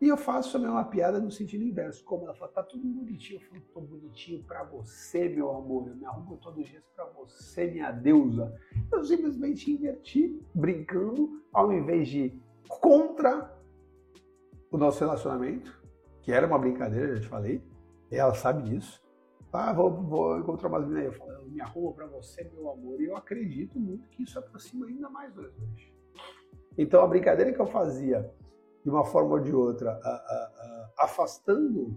[0.00, 3.40] E eu faço também uma piada no sentido inverso, como ela fala, tá tudo bonitinho,
[3.40, 7.04] eu falo, tô bonitinho pra você, meu amor, eu me arrumo todos os dias pra
[7.06, 8.54] você, minha deusa.
[8.92, 12.38] Eu simplesmente inverti, brincando, ao invés de
[12.68, 13.54] contra
[14.70, 15.82] o nosso relacionamento,
[16.22, 17.62] que era uma brincadeira, já te falei,
[18.10, 19.03] ela sabe disso.
[19.56, 21.04] Ah, vou, vou encontrar umas meninas.
[21.04, 23.00] Eu falo, eu me arrumo para você, meu amor.
[23.00, 25.92] E eu acredito muito que isso aproxima ainda mais nós dois.
[26.76, 28.28] Então, a brincadeira que eu fazia,
[28.82, 31.96] de uma forma ou de outra, a, a, a, afastando,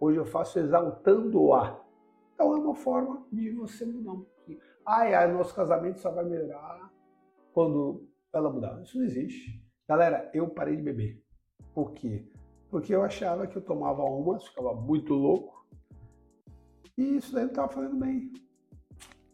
[0.00, 1.78] hoje eu faço exaltando-a.
[2.34, 4.58] Então, é uma forma de você mudar um pouquinho.
[4.86, 6.90] Ai, ai, nosso casamento só vai melhorar
[7.52, 8.80] quando ela mudar.
[8.82, 9.62] Isso não existe.
[9.86, 11.22] Galera, eu parei de beber.
[11.74, 12.26] Por quê?
[12.70, 15.57] Porque eu achava que eu tomava umas, ficava muito louco.
[16.98, 18.32] E isso daí não estava fazendo bem.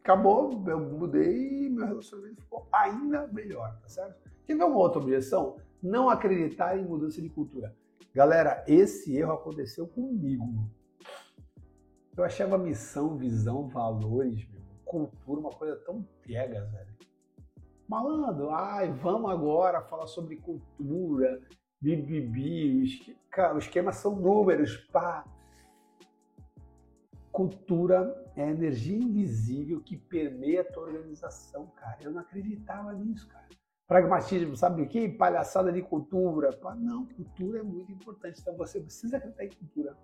[0.03, 4.21] Acabou, eu mudei e meu relacionamento ficou ainda melhor, tá certo?
[4.47, 5.57] Ver uma outra objeção?
[5.83, 7.75] Não acreditar em mudança de cultura.
[8.15, 10.71] Galera, esse erro aconteceu comigo.
[12.15, 16.95] Eu achava missão, visão, valores, meu, cultura uma coisa tão piegas, velho.
[17.89, 21.41] Malandro, ai, vamos agora falar sobre cultura,
[21.81, 25.25] bibibi, cara, o esquema são números, pá.
[27.35, 31.99] Cultura é a energia invisível que permeia a tua organização, cara.
[32.01, 33.49] Eu não acreditava nisso, cara.
[33.89, 35.09] Pragmatismo, sabe o que?
[35.09, 36.57] Palhaçada de cultura.
[36.77, 38.41] Não, cultura é muito importante.
[38.41, 39.99] Então você precisa acreditar em cultura.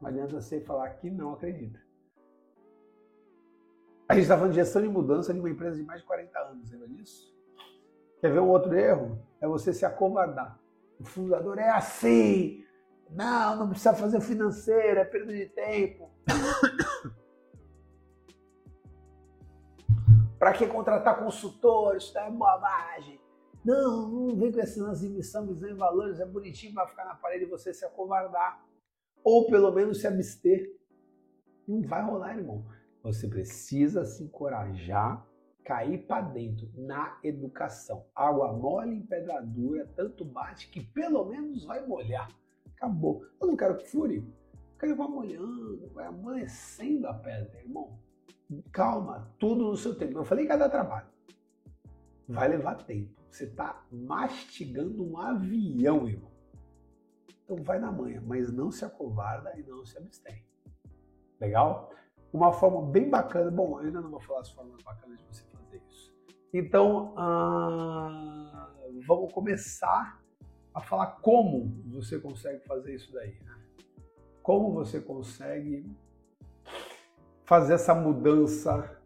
[0.00, 1.80] Não adianta você falar que não acredita.
[4.08, 6.38] A gente está falando de gestão de mudança de uma empresa de mais de 40
[6.38, 7.34] anos, lembra disso?
[8.20, 9.18] Quer ver um outro erro?
[9.40, 10.60] É você se acovardar.
[11.00, 12.64] O fundador é assim.
[13.10, 16.11] Não, não precisa fazer financeiro, é perda de tempo.
[20.38, 22.04] Para que contratar consultores?
[22.04, 23.20] Isso é bobagem.
[23.64, 27.04] Não, não vem com esse lance de missão, visão e valores, é bonitinho para ficar
[27.04, 28.66] na parede e você se acovardar.
[29.22, 30.68] Ou pelo menos se abster.
[31.66, 32.66] Não vai rolar, irmão.
[33.04, 35.24] Você precisa se encorajar,
[35.64, 38.04] cair para dentro na educação.
[38.12, 42.28] Água mole em pedra dura, tanto bate que pelo menos vai molhar.
[42.76, 43.24] Acabou.
[43.40, 44.28] Eu não quero que fure.
[44.82, 47.98] Que vá molhando, vai amanhecendo a pedra, irmão.
[48.72, 50.18] Calma, tudo no seu tempo.
[50.18, 51.06] Eu falei que vai dar trabalho.
[52.28, 53.14] Vai levar tempo.
[53.30, 56.32] Você está mastigando um avião, irmão.
[57.44, 60.44] Então vai na manhã, mas não se acovarda e não se abstém.
[61.40, 61.92] Legal?
[62.32, 63.50] uma forma bem bacana.
[63.50, 66.12] Bom, eu ainda não vou falar as formas bacanas de você fazer isso.
[66.52, 68.70] Então, ah,
[69.06, 70.20] vamos começar
[70.74, 73.38] a falar como você consegue fazer isso daí.
[73.42, 73.61] Né?
[74.42, 75.86] Como você consegue
[77.44, 79.02] fazer essa mudança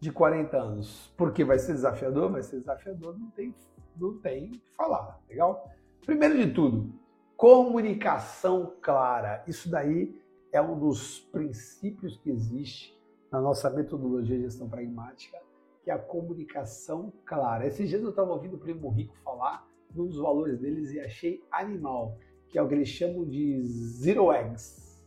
[0.00, 1.12] de 40 anos.
[1.16, 2.30] Porque vai ser desafiador?
[2.30, 3.54] Vai ser desafiador, não tem,
[3.96, 5.70] não tem falar, legal?
[6.04, 6.92] Primeiro de tudo,
[7.36, 9.42] comunicação clara.
[9.46, 10.20] Isso daí
[10.52, 12.96] é um dos princípios que existe
[13.30, 15.38] na nossa metodologia de gestão pragmática,
[15.82, 17.66] que é a comunicação clara.
[17.66, 21.42] Esses dias eu estava ouvindo o Primo Rico falar um dos valores deles e achei
[21.50, 22.16] animal,
[22.48, 25.04] que é o que eles chamam de zero eggs,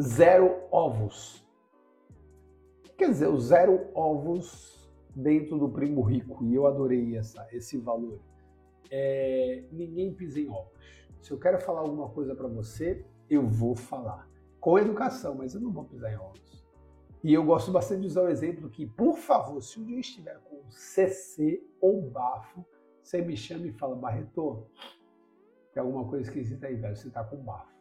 [0.00, 1.46] zero ovos.
[2.96, 6.44] Quer dizer o zero ovos dentro do Primo Rico?
[6.44, 8.20] E eu adorei essa, esse valor.
[8.90, 10.72] É, ninguém pisa em ovos.
[11.20, 14.28] Se eu quero falar alguma coisa para você, eu vou falar
[14.60, 16.64] com educação, mas eu não vou pisar em ovos.
[17.22, 20.00] E eu gosto bastante de usar o exemplo que, por favor, se um dia eu
[20.00, 22.64] estiver com CC ou bafo,
[23.02, 24.66] você me chama e fala, Barreto,
[25.78, 27.72] tem alguma coisa esquisita aí, velho, você tá com bafo.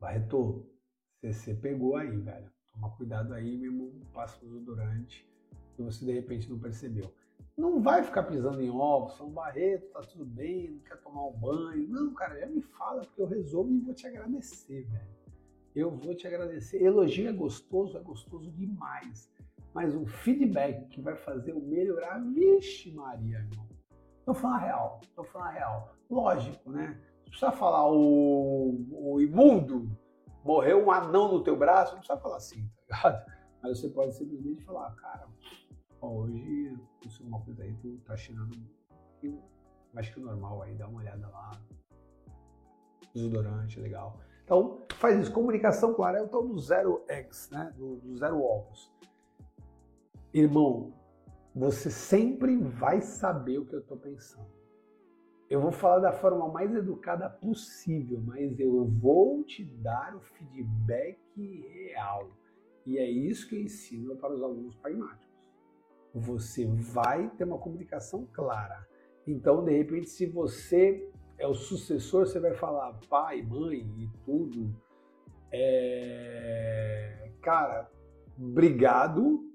[0.00, 0.66] Barreto,
[1.22, 2.50] você pegou aí, velho.
[2.72, 4.64] Toma cuidado aí, mesmo passa o
[5.76, 7.14] que você de repente não percebeu.
[7.56, 11.38] Não vai ficar pisando em ovos, São Barreto, tá tudo bem, não quer tomar um
[11.38, 11.88] banho.
[11.88, 15.20] Não, cara, já me fala, porque eu resolvo e vou te agradecer, velho.
[15.76, 16.82] Eu vou te agradecer.
[16.82, 19.30] Elogio é gostoso, é gostoso demais.
[19.72, 23.69] Mas um feedback que vai fazer eu melhorar, vixe Maria, irmão.
[24.30, 25.94] Tô falando real, tô falando real.
[26.08, 27.00] Lógico, né?
[27.16, 29.90] Não precisa falar o, o imundo,
[30.44, 33.32] morreu um anão no teu braço, não precisa falar assim, tá ligado?
[33.60, 35.26] Mas você pode simplesmente falar, cara,
[36.00, 38.56] ó, hoje aconteceu uma coisa aí, tu tá cheirando
[39.92, 41.60] mais que o normal aí, dá uma olhada lá.
[43.12, 44.20] Desodorante, legal.
[44.44, 45.32] Então, faz isso.
[45.32, 47.74] Comunicação clara é o tal do zero eggs, né?
[47.76, 48.92] Do, do zero ovos.
[50.32, 50.92] Irmão,
[51.54, 54.60] você sempre vai saber o que eu estou pensando.
[55.48, 61.18] Eu vou falar da forma mais educada possível, mas eu vou te dar o feedback
[61.72, 62.30] real.
[62.86, 65.28] E é isso que eu ensino para os alunos pragmáticos.
[66.14, 68.86] Você vai ter uma comunicação clara.
[69.26, 74.72] Então, de repente, se você é o sucessor, você vai falar pai, mãe e tudo.
[75.52, 77.32] É...
[77.42, 77.90] Cara,
[78.38, 79.49] obrigado,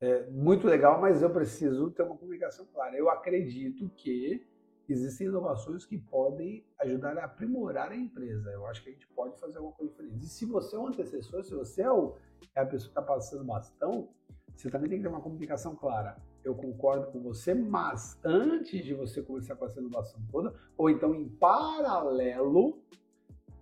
[0.00, 2.96] é muito legal, mas eu preciso ter uma comunicação clara.
[2.96, 4.46] Eu acredito que
[4.88, 8.50] existem inovações que podem ajudar a aprimorar a empresa.
[8.50, 10.24] Eu acho que a gente pode fazer alguma coisa diferente.
[10.24, 12.16] E se você é um antecessor, se você é, o,
[12.54, 14.08] é a pessoa que está passando bastão,
[14.56, 18.94] você também tem que ter uma comunicação clara eu concordo com você, mas antes de
[18.94, 22.82] você começar com essa inovação toda, ou então em paralelo,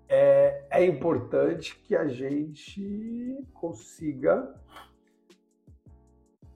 [0.08, 4.54] é, é importante que a gente consiga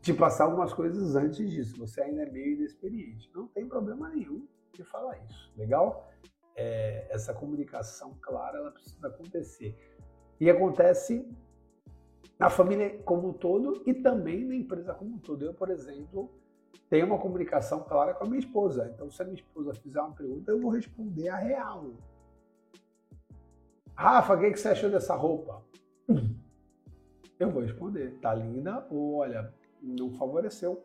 [0.03, 1.79] te passar algumas coisas antes disso.
[1.79, 3.31] Você ainda é meio inexperiente.
[3.33, 5.53] Não tem problema nenhum de falar isso.
[5.57, 6.11] Legal?
[6.57, 9.79] É, essa comunicação clara ela precisa acontecer.
[10.41, 11.25] E acontece
[12.39, 15.45] na família como um todo e também na empresa como um todo.
[15.45, 16.29] Eu, por exemplo,
[16.91, 18.91] tenho uma comunicação clara com a minha esposa.
[18.93, 21.93] Então, se a minha esposa fizer uma pergunta, eu vou responder a real.
[23.95, 25.63] Rafa, o que, você achou dessa roupa?
[27.39, 28.19] Eu vou responder.
[28.21, 30.85] Tá linda ou olha, não favoreceu.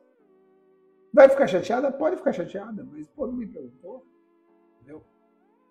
[1.13, 1.91] Vai ficar chateada?
[1.91, 4.05] Pode ficar chateada, mas pô, não me perguntou.
[4.75, 5.03] Entendeu?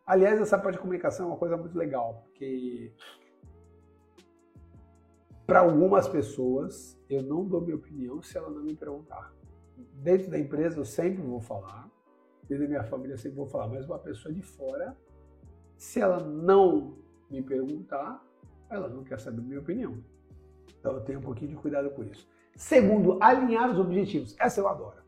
[0.06, 2.92] Aliás, essa parte de comunicação é uma coisa muito legal, porque
[5.46, 9.32] para algumas pessoas, eu não dou minha opinião se ela não me perguntar.
[10.02, 11.88] Dentro da empresa, eu sempre vou falar.
[12.48, 13.68] Dentro da minha família, eu sempre vou falar.
[13.68, 14.96] Mas uma pessoa de fora,
[15.76, 16.98] se ela não
[17.30, 18.24] me perguntar,
[18.68, 20.02] ela não quer saber minha opinião.
[20.80, 22.28] Então, eu tenho um pouquinho de cuidado com isso.
[22.56, 24.34] Segundo, alinhar os objetivos.
[24.38, 25.02] Essa eu adoro.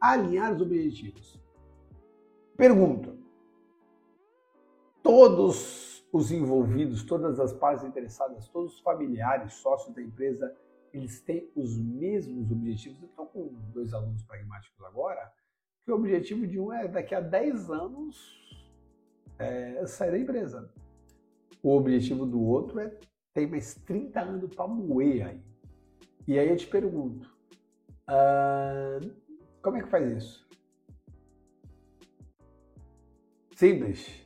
[0.00, 1.38] Alinhar os objetivos.
[2.56, 3.14] Pergunta.
[5.02, 10.56] Todos os envolvidos, todas as partes interessadas, todos os familiares, sócios da empresa,
[10.94, 13.02] eles têm os mesmos objetivos.
[13.02, 15.30] Eu estou com dois alunos pragmáticos agora,
[15.84, 18.64] que o objetivo de um é daqui a 10 anos
[19.38, 20.72] é, sair da empresa.
[21.62, 22.96] O objetivo do outro é
[23.34, 25.53] ter mais 30 anos para moer aí.
[26.26, 27.28] E aí eu te pergunto,
[28.08, 29.10] uh,
[29.62, 30.48] como é que faz isso?
[33.54, 34.24] Simples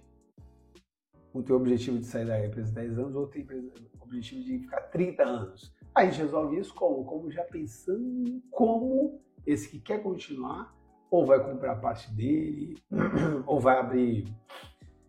[1.32, 5.74] o objetivo de sair da empresa 10 anos, tem o objetivo de ficar 30 anos.
[5.94, 7.04] A gente resolve isso como?
[7.04, 10.74] Como já pensando como esse que quer continuar,
[11.10, 12.76] ou vai comprar parte dele,
[13.46, 14.34] ou vai abrir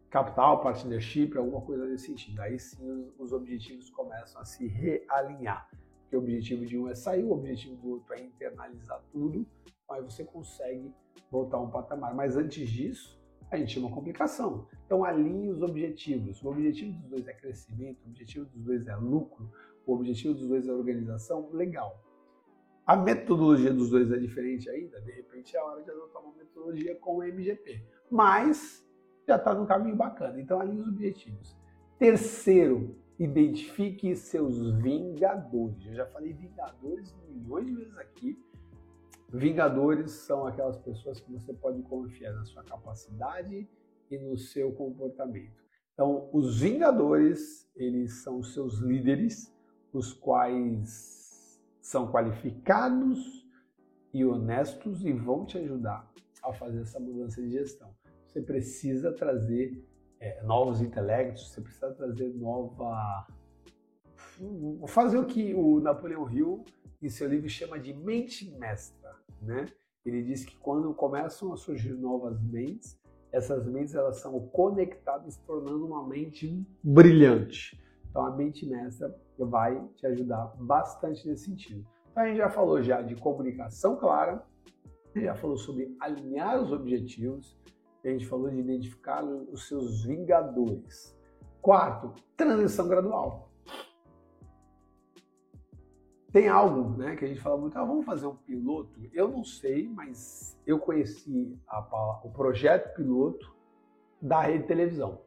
[0.09, 2.41] capital, partnership, alguma coisa nesse sentido.
[2.41, 5.69] Aí sim os objetivos começam a se realinhar.
[6.09, 9.45] Porque o objetivo de um é sair, o objetivo do outro é internalizar tudo,
[9.87, 10.91] aí você consegue
[11.29, 12.15] voltar um patamar.
[12.15, 14.67] Mas antes disso, a gente tinha uma complicação.
[14.87, 16.43] Então alinhe os objetivos.
[16.43, 19.51] O objetivo dos dois é crescimento, o objetivo dos dois é lucro,
[19.85, 22.03] o objetivo dos dois é organização, legal.
[22.87, 26.33] A metodologia dos dois é diferente ainda, de repente é a hora de adotar uma
[26.35, 27.85] metodologia com o MGP.
[28.09, 28.83] Mas
[29.27, 30.41] já está no caminho bacana.
[30.41, 31.55] Então alinhe os objetivos.
[31.99, 35.85] Terceiro, identifique seus vingadores.
[35.85, 38.49] Eu já falei vingadores milhões de vezes aqui
[39.31, 43.69] Vingadores são aquelas pessoas que você pode confiar na sua capacidade
[44.09, 45.63] e no seu comportamento.
[45.93, 49.53] Então, os Vingadores, eles são seus líderes,
[49.93, 53.47] os quais são qualificados
[54.11, 57.93] e honestos e vão te ajudar a fazer essa mudança de gestão.
[58.25, 59.87] Você precisa trazer
[60.19, 63.27] é, novos intelectos, você precisa trazer nova.
[64.87, 66.63] fazer o que o Napoleão Hill,
[67.01, 69.67] em seu livro, chama de mente mestra né?
[70.05, 72.99] Ele diz que quando começam a surgir novas mentes,
[73.31, 77.79] essas mentes elas são conectadas, tornando uma mente brilhante.
[78.09, 81.85] Então a mente mestra vai te ajudar bastante nesse sentido.
[82.11, 84.43] Então a gente já falou já de comunicação clara,
[85.15, 87.57] já falou sobre alinhar os objetivos,
[88.07, 91.17] a gente falou de identificar os seus vingadores.
[91.61, 93.49] Quarto, transição gradual.
[96.31, 98.99] Tem algo né, que a gente fala muito, ah, vamos fazer um piloto?
[99.11, 103.51] Eu não sei, mas eu conheci a, o projeto piloto
[104.21, 105.21] da rede televisão.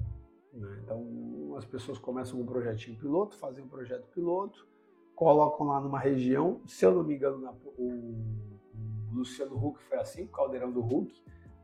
[0.53, 0.81] Né?
[0.85, 4.67] Então, as pessoas começam com um projetinho piloto, fazem um projeto piloto,
[5.15, 8.15] colocam lá numa região, se eu não me engano, na, o,
[9.13, 11.23] Luciano Huck foi assim, o Caldeirão do Huck,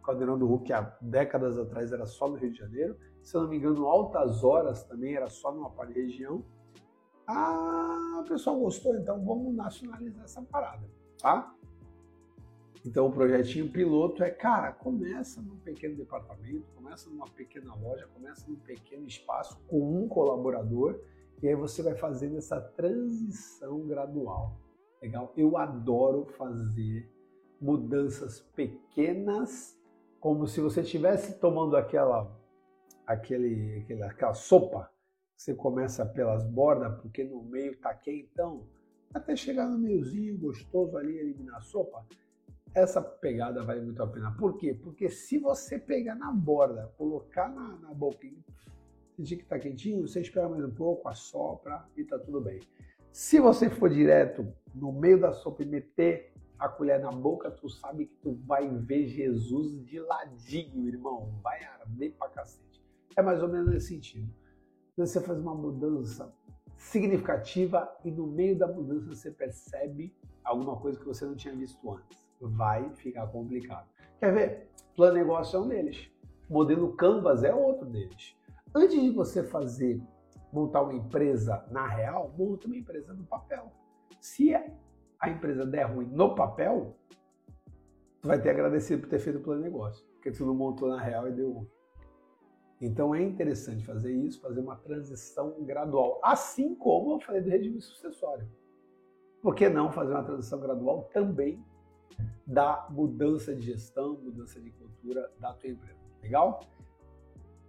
[0.08, 3.48] Caldeirão do Huck há décadas atrás era só no Rio de Janeiro, se eu não
[3.50, 6.42] me engano, Altas Horas também era só numa região,
[7.26, 10.88] ah, o pessoal gostou, então vamos nacionalizar essa parada,
[11.20, 11.54] tá?
[12.86, 18.48] Então o projetinho piloto é, cara, começa num pequeno departamento, começa numa pequena loja, começa
[18.48, 20.98] num pequeno espaço com um colaborador
[21.42, 24.58] e aí você vai fazendo essa transição gradual.
[25.02, 25.34] Legal?
[25.36, 27.12] Eu adoro fazer
[27.60, 29.77] mudanças pequenas,
[30.20, 32.30] como se você estivesse tomando aquela,
[33.06, 34.90] aquele, aquela, sopa
[35.36, 38.66] você começa pelas bordas, porque no meio tá quentão,
[39.14, 42.04] até chegar no meiozinho gostoso ali, eliminar a sopa.
[42.74, 44.32] Essa pegada vale muito a pena.
[44.32, 44.74] Por quê?
[44.74, 48.44] Porque se você pegar na borda, colocar na, na boquinha,
[49.16, 52.60] sentir que tá quentinho, você espera mais um pouco, assopra e tá tudo bem.
[53.12, 57.68] Se você for direto no meio da sopa e meter a colher na boca, tu
[57.68, 61.38] sabe que tu vai ver Jesus de ladinho, irmão.
[61.42, 62.84] Vai arder pra cacete.
[63.16, 64.32] É mais ou menos nesse sentido
[64.98, 66.34] você faz uma mudança
[66.76, 71.90] significativa e no meio da mudança você percebe alguma coisa que você não tinha visto
[71.90, 72.28] antes.
[72.40, 73.88] Vai ficar complicado.
[74.18, 74.70] Quer ver?
[74.96, 76.10] Plano negócio é um deles.
[76.48, 78.36] Modelo Canvas é outro deles.
[78.74, 80.00] Antes de você fazer,
[80.52, 83.72] montar uma empresa na real, monta uma empresa no papel.
[84.20, 84.52] Se
[85.20, 86.96] a empresa der ruim no papel,
[88.20, 90.88] tu vai ter agradecido por ter feito o plano de negócio, porque tu não montou
[90.88, 91.70] na real e deu ruim.
[92.80, 97.80] Então é interessante fazer isso, fazer uma transição gradual, assim como eu falei do regime
[97.80, 98.48] sucessório.
[99.42, 101.64] Por que não fazer uma transição gradual também
[102.46, 105.98] da mudança de gestão, mudança de cultura da tua empresa?
[106.22, 106.60] Legal?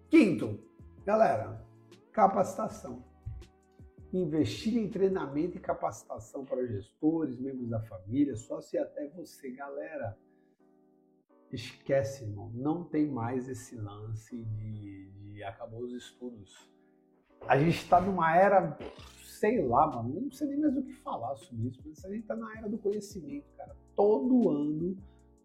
[0.09, 0.59] Quinto,
[1.05, 1.63] galera,
[2.11, 3.03] capacitação.
[4.11, 10.17] Investir em treinamento e capacitação para gestores, membros da família, sócio e até você, galera
[11.55, 12.51] esquece, irmão.
[12.53, 16.69] Não tem mais esse lance de, de acabou os estudos.
[17.47, 18.77] A gente está numa era,
[19.23, 22.21] sei lá, mano, não sei nem mais o que falar sobre isso, mas a gente
[22.21, 23.75] está na era do conhecimento, cara.
[23.95, 24.97] Todo ano,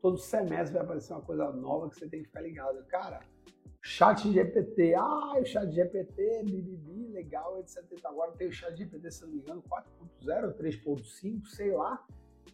[0.03, 2.85] todo semestre vai aparecer uma coisa nova que você tem que ficar ligado.
[2.87, 3.21] Cara,
[3.85, 7.85] chat GPT, ah, o chat GPT, bibibi, legal, etc.
[8.05, 9.63] Agora tem o chat GPT, se não me engano,
[10.23, 12.03] 4.0, 3.5, sei lá,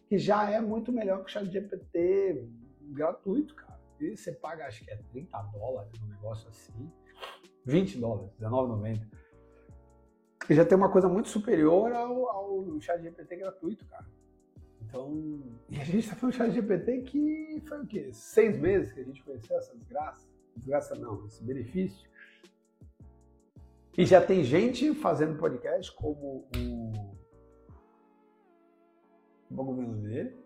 [0.07, 2.45] que já é muito melhor que o chat GPT
[2.89, 3.79] gratuito, cara.
[4.01, 6.91] E você paga, acho que é 30 dólares, um negócio assim.
[7.65, 9.07] 20 dólares, R$19,90.
[10.49, 14.05] E já tem uma coisa muito superior ao, ao chat GPT gratuito, cara.
[14.81, 18.09] Então, e a gente tá falando do chat GPT que foi o quê?
[18.11, 20.30] Seis meses que a gente conheceu essa desgraça.
[20.55, 22.09] Desgraça não, esse benefício.
[23.97, 27.21] E já tem gente fazendo podcast como o.
[29.49, 30.41] O nome dele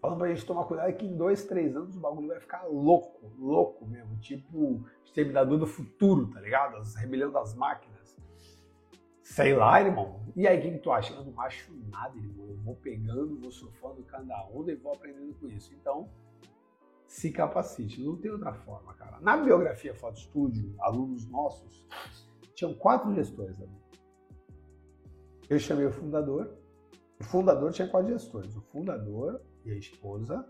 [0.00, 3.30] falando pra gente tomar cuidado que em dois, três anos o bagulho vai ficar louco,
[3.38, 4.16] louco mesmo.
[4.18, 6.76] Tipo, Exterminador do Futuro, tá ligado?
[6.76, 8.18] As rebelião das máquinas.
[9.22, 10.20] Sei lá, irmão.
[10.34, 11.14] E aí, o que, que tu acha?
[11.14, 12.48] Eu não acho nada, irmão.
[12.48, 15.72] Eu vou pegando, vou surfando cada onda e vou aprendendo com isso.
[15.74, 16.08] Então,
[17.10, 18.00] se capacite.
[18.00, 19.18] Não tem outra forma, cara.
[19.20, 21.84] Na biografia Foto Estúdio, alunos nossos,
[22.54, 23.76] tinham quatro gestores ali.
[25.48, 26.56] Eu chamei o fundador.
[27.18, 28.56] O fundador tinha quatro gestores.
[28.56, 30.46] O fundador, e a esposa,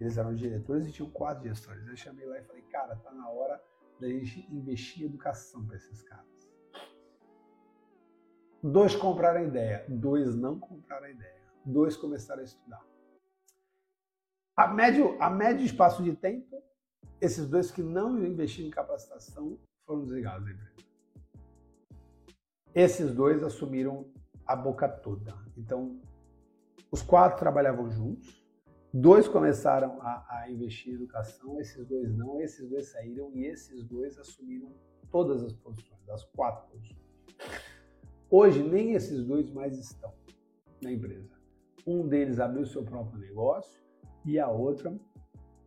[0.00, 1.86] eles eram diretores e tinham quatro gestores.
[1.86, 3.62] Eu chamei lá e falei, cara, tá na hora
[4.00, 6.26] da gente investir em educação para esses caras.
[8.60, 12.89] Dois compraram a ideia, dois não compraram a ideia, dois começaram a estudar.
[14.60, 16.62] A médio, a médio espaço de tempo,
[17.18, 20.74] esses dois que não investiram em capacitação foram desligados da empresa.
[22.74, 24.12] Esses dois assumiram
[24.46, 25.34] a boca toda.
[25.56, 25.98] Então,
[26.92, 28.38] os quatro trabalhavam juntos,
[28.92, 33.84] Dois começaram a, a, investir em educação, esses dois não, esses dois saíram e esses
[33.84, 34.74] dois assumiram
[35.10, 37.00] todas as posições, as quatro posições.
[38.28, 40.12] Hoje, nem esses dois mais estão
[40.82, 41.30] na empresa.
[41.86, 43.80] Um deles abriu seu próprio negócio
[44.24, 44.94] e a outra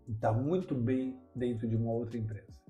[0.07, 2.61] está muito bem dentro de uma outra empresa.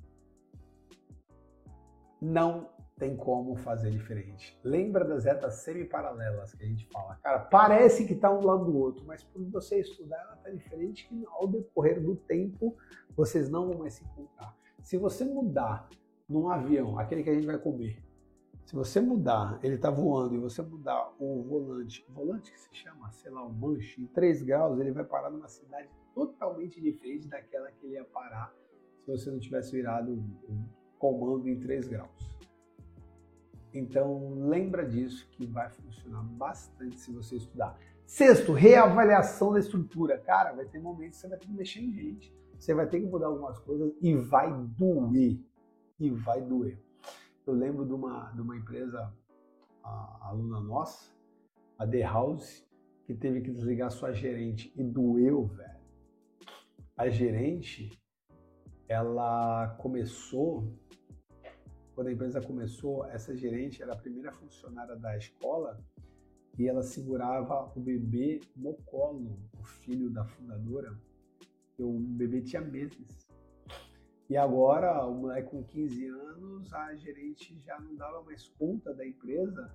[2.21, 4.57] Não tem como fazer diferente.
[4.63, 7.15] Lembra das retas semi-paralelas que a gente fala?
[7.23, 11.07] Cara, parece que está um lado do outro, mas por você estudar ela está diferente
[11.07, 12.77] que ao decorrer do tempo
[13.15, 14.55] vocês não vão mais se encontrar.
[14.81, 15.89] Se você mudar
[16.29, 18.01] num avião, aquele que a gente vai comer,
[18.65, 22.73] se você mudar, ele está voando, e você mudar o volante, o volante que se
[22.73, 27.27] chama, sei lá, o manche, em 3 graus, ele vai parar numa cidade totalmente diferente
[27.27, 28.53] daquela que ele ia parar
[29.03, 30.65] se você não tivesse virado o
[30.97, 32.33] comando em 3 graus.
[33.73, 37.77] Então, lembra disso que vai funcionar bastante se você estudar.
[38.05, 40.19] Sexto, reavaliação da estrutura.
[40.19, 43.01] Cara, vai ter momentos que você vai ter que mexer em gente, você vai ter
[43.01, 45.39] que mudar algumas coisas e vai doer.
[45.99, 46.79] E vai doer.
[47.45, 49.13] Eu lembro de uma, de uma empresa,
[49.83, 51.13] a aluna nossa,
[51.77, 52.65] a The House,
[53.05, 55.83] que teve que desligar sua gerente e doeu, velho.
[56.95, 57.91] A gerente,
[58.87, 60.73] ela começou,
[61.93, 65.83] quando a empresa começou, essa gerente era a primeira funcionária da escola
[66.57, 70.97] e ela segurava o bebê no colo, o filho da fundadora,
[71.77, 73.22] o bebê tinha meses.
[74.33, 79.05] E agora, o moleque com 15 anos, a gerente já não dava mais conta da
[79.05, 79.71] empresa,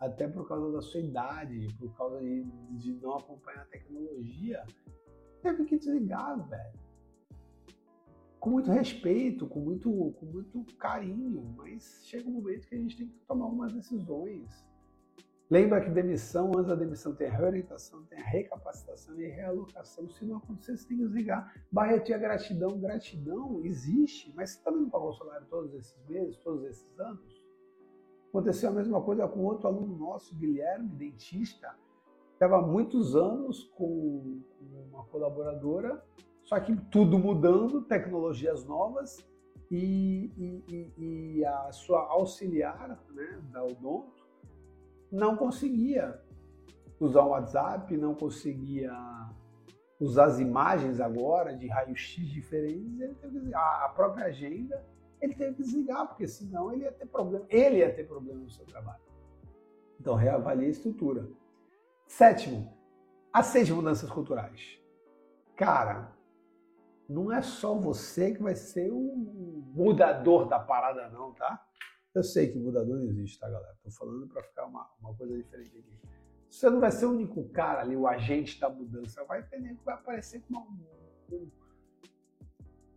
[0.00, 4.64] até por causa da sua idade, por causa de, de não acompanhar a tecnologia.
[5.40, 6.90] Teve que desligar, velho
[8.40, 12.96] com muito respeito, com muito, com muito carinho, mas chega um momento que a gente
[12.96, 14.66] tem que tomar algumas decisões.
[15.50, 20.08] Lembra que demissão, antes da demissão tem a reorientação, tem a recapacitação e realocação.
[20.08, 21.52] Se não acontecer, você tem que desligar.
[21.72, 22.78] Barretia gratidão.
[22.78, 27.44] Gratidão existe, mas você também não pagou o salário todos esses meses, todos esses anos?
[28.28, 31.74] Aconteceu a mesma coisa com outro aluno nosso, Guilherme, dentista.
[32.32, 34.40] Estava muitos anos com
[34.92, 36.00] uma colaboradora
[36.50, 39.24] só que tudo mudando, tecnologias novas
[39.70, 44.19] e, e, e a sua auxiliar né, da Odonto
[45.10, 46.20] não conseguia
[46.98, 48.92] usar o WhatsApp, não conseguia
[49.98, 53.84] usar as imagens agora de raio-x diferentes, ele teve que desligar.
[53.84, 54.84] A própria agenda
[55.20, 58.50] ele teve que desligar, porque senão ele ia ter problema, ele ia ter problema no
[58.50, 59.02] seu trabalho.
[60.00, 61.28] Então reavalie a estrutura.
[62.06, 62.72] Sétimo,
[63.32, 64.78] aceite mudanças culturais.
[65.54, 66.12] Cara,
[67.06, 69.14] não é só você que vai ser o
[69.74, 71.62] mudador da parada, não, tá?
[72.14, 73.76] Eu sei que mudador não existe, tá, galera?
[73.82, 76.00] Tô falando para ficar uma, uma coisa diferente aqui.
[76.48, 79.24] Você não vai ser o único cara ali, o agente da mudança.
[79.24, 80.66] Vai ter que vai aparecer com uma,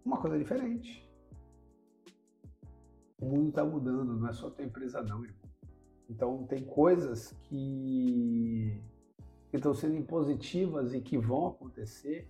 [0.03, 1.07] uma coisa diferente.
[3.22, 5.43] O mundo está mudando, não é só tua empresa, não, irmão.
[6.09, 8.82] Então, tem coisas que,
[9.49, 12.28] que estão sendo impositivas e que vão acontecer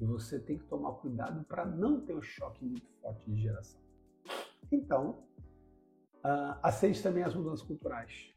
[0.00, 3.80] e você tem que tomar cuidado para não ter um choque muito forte de geração.
[4.70, 5.22] Então,
[6.24, 8.32] uh, aceite também as mudanças culturais.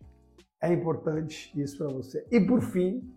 [0.62, 2.26] É importante isso para você.
[2.32, 3.14] E por fim,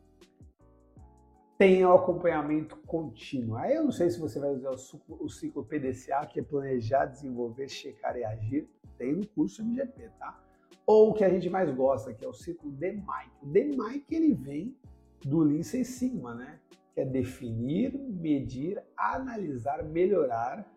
[1.56, 3.56] tenha o acompanhamento contínuo.
[3.56, 7.68] Aí eu não sei se você vai usar o ciclo PDCA, que é planejar, desenvolver,
[7.68, 8.68] checar e agir.
[8.96, 10.38] Tem no curso MGP, tá?
[10.86, 13.30] Ou o que a gente mais gosta, que é o ciclo DMAIC.
[13.42, 14.76] O DMAIC ele vem
[15.24, 16.58] do Lean Six Sigma, né?
[16.98, 20.68] que é definir, medir, analisar, melhorar.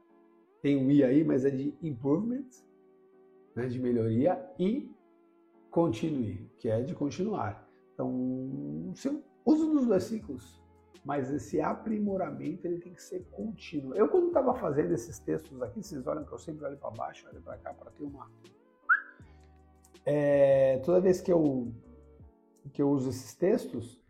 [0.62, 2.46] Tem o I aí, mas é de improvement,
[3.56, 4.90] né, de melhoria, e
[5.70, 7.68] continue, que é de continuar.
[7.94, 8.94] Então,
[9.46, 10.62] usa nos dois ciclos,
[11.04, 13.96] mas esse aprimoramento ele tem que ser contínuo.
[13.96, 17.28] Eu, quando estava fazendo esses textos aqui, vocês olham que eu sempre olho para baixo,
[17.28, 18.30] olho para cá para ter uma.
[20.06, 21.72] É, toda vez que eu,
[22.74, 24.02] que eu uso esses textos,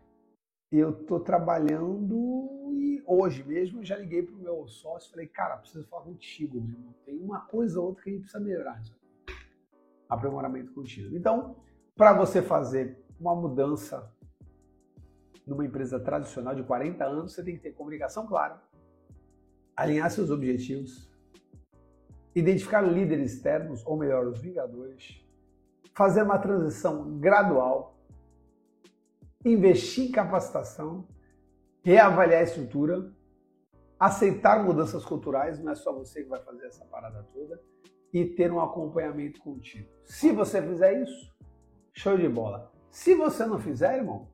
[0.71, 5.57] eu estou trabalhando e hoje mesmo eu já liguei para o meu sócio falei, cara,
[5.57, 6.95] preciso falar contigo, meu irmão.
[7.05, 8.81] Tem uma coisa ou outra que a gente precisa melhorar.
[10.11, 11.15] Aprimoramento contínuo.
[11.15, 11.55] Então,
[11.95, 14.13] para você fazer uma mudança
[15.47, 18.61] numa empresa tradicional de 40 anos, você tem que ter comunicação clara,
[19.73, 21.09] alinhar seus objetivos,
[22.35, 25.25] identificar líderes externos, ou melhor, os vingadores,
[25.93, 27.97] fazer uma transição gradual,
[29.45, 31.07] investir em capacitação,
[31.83, 33.11] reavaliar a estrutura,
[33.97, 37.61] aceitar mudanças culturais, não é só você que vai fazer essa parada toda,
[38.13, 39.89] e ter um acompanhamento contínuo.
[40.03, 41.33] Se você fizer isso,
[41.93, 42.71] show de bola.
[42.89, 44.27] Se você não fizer, irmão,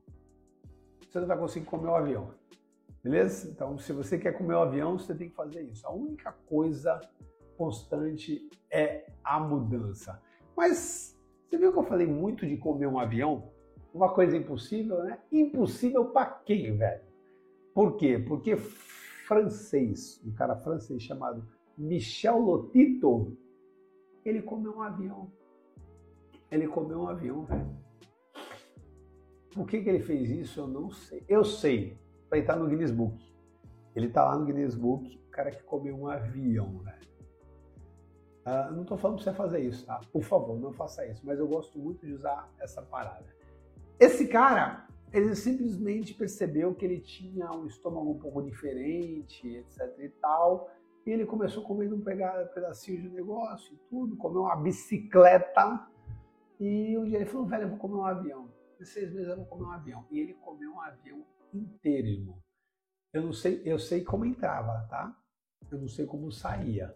[1.00, 2.34] você não vai conseguir comer o avião.
[3.02, 3.48] Beleza?
[3.48, 5.86] Então, se você quer comer o avião, você tem que fazer isso.
[5.86, 7.00] A única coisa
[7.56, 10.20] constante é a mudança.
[10.56, 11.16] Mas
[11.48, 13.50] você viu que eu falei muito de comer um avião?
[13.92, 15.18] uma coisa impossível, né?
[15.30, 17.02] Impossível para quem, velho?
[17.74, 18.18] Por quê?
[18.18, 23.36] Porque francês, um cara francês chamado Michel Lotito,
[24.24, 25.30] ele comeu um avião.
[26.50, 27.76] Ele comeu um avião, velho.
[29.52, 30.60] Por que, que ele fez isso?
[30.60, 31.24] Eu não sei.
[31.28, 31.98] Eu sei,
[32.28, 33.18] para entrar no Guinness Book.
[33.94, 36.98] Ele tá lá no Guinness Book, o cara que comeu um avião, velho.
[38.46, 40.00] Uh, não tô falando pra você fazer isso, tá?
[40.10, 41.26] Por favor, não faça isso.
[41.26, 43.26] Mas eu gosto muito de usar essa parada.
[44.00, 50.08] Esse cara, ele simplesmente percebeu que ele tinha um estômago um pouco diferente, etc e
[50.08, 50.70] tal.
[51.08, 55.88] E ele começou comendo um pedacinho de negócio e tudo, comeu uma bicicleta.
[56.60, 58.52] E um dia ele falou, velho, eu vou comer um avião.
[58.78, 60.06] Em seis meses eu vou comer um avião.
[60.10, 62.38] E ele comeu um avião inteiro, irmão.
[63.10, 65.18] Eu não sei, eu sei como entrava, tá?
[65.72, 66.94] Eu não sei como saía.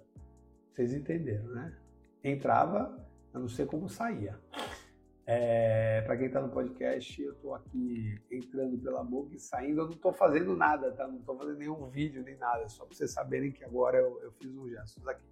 [0.70, 1.74] Vocês entenderam, né?
[2.22, 3.02] Entrava,
[3.32, 4.38] eu não sei como saía.
[5.24, 9.82] É, para quem está no podcast, eu estou aqui entrando pela boca e saindo.
[9.82, 11.06] Eu não estou fazendo nada, tá?
[11.06, 14.32] Não estou fazendo nenhum vídeo nem nada, só para vocês saberem que agora eu, eu
[14.32, 15.24] fiz uns gestos aqui.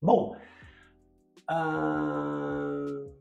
[0.00, 0.36] Bom,
[1.50, 3.12] uh,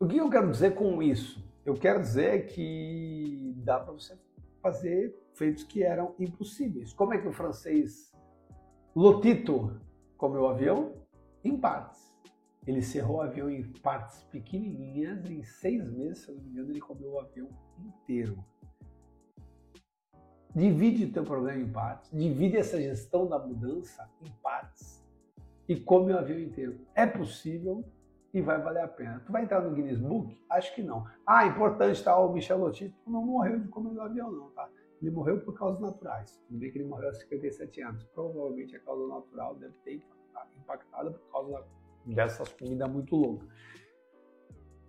[0.00, 1.44] o que eu quero dizer com isso?
[1.64, 4.18] Eu quero dizer que dá para você
[4.60, 6.92] fazer feitos que eram impossíveis.
[6.92, 8.12] Como é que o francês
[8.94, 9.80] Lotito
[10.16, 10.94] comeu o avião?
[11.44, 12.05] Em partes.
[12.66, 16.70] Ele cerrou o avião em partes pequenininhas, em seis meses, se eu não me engano,
[16.70, 17.48] ele comeu o avião
[17.78, 18.44] inteiro.
[20.54, 25.06] Divide o teu problema em partes, divide essa gestão da mudança em partes
[25.68, 26.80] e come o avião inteiro.
[26.94, 27.84] É possível
[28.32, 29.22] e vai valer a pena.
[29.24, 30.38] Tu vai entrar no Guinness Book?
[30.50, 31.06] Acho que não.
[31.26, 32.18] Ah, importante, tá?
[32.18, 34.68] O Michel Lotito não morreu de comer o avião, não, tá?
[35.00, 36.38] Ele morreu por causas naturais.
[36.46, 38.04] Tudo bem que ele morreu aos 57 anos.
[38.14, 40.02] Provavelmente a causa natural deve ter
[40.58, 41.64] impactado por causa
[42.06, 43.48] dessas comidas muito loucas.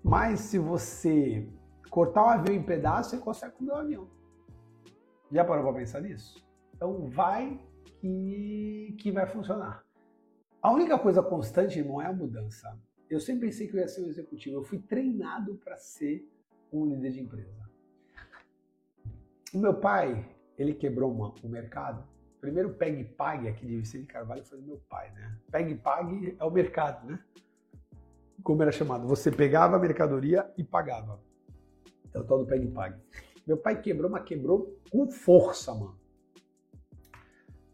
[0.03, 1.49] Mas se você
[1.89, 4.09] cortar o avião em pedaços, você consegue comer o avião.
[5.31, 6.45] Já parou para pensar nisso?
[6.73, 9.83] Então vai que, que vai funcionar.
[10.61, 12.77] A única coisa constante, irmão, é a mudança.
[13.09, 14.57] Eu sempre pensei que eu ia ser um executivo.
[14.57, 16.29] Eu fui treinado para ser
[16.71, 17.69] um líder de empresa.
[19.53, 22.07] O meu pai, ele quebrou uma, o mercado
[22.47, 25.37] primeiro Peg Pag aqui de Vicente Carvalho foi do meu pai, né?
[25.51, 27.19] Peg Pag é o mercado, né?
[28.41, 29.05] Como era chamado?
[29.05, 31.19] Você pegava a mercadoria e pagava.
[32.13, 32.97] É o tal do Peg Pag.
[33.45, 35.99] Meu pai quebrou, mas quebrou com força, mano.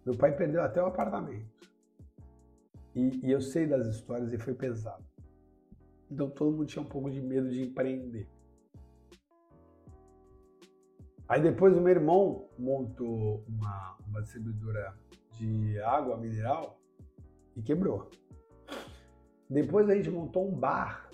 [0.04, 1.54] Meu pai perdeu até o apartamento.
[2.96, 5.06] E, e eu sei das histórias e foi pesado.
[6.10, 8.28] Então todo mundo tinha um pouco de medo de empreender.
[11.28, 14.96] Aí depois o meu irmão montou uma, uma distribuidora
[15.32, 16.80] de água mineral
[17.56, 18.10] e quebrou.
[19.50, 21.10] Depois a gente montou um bar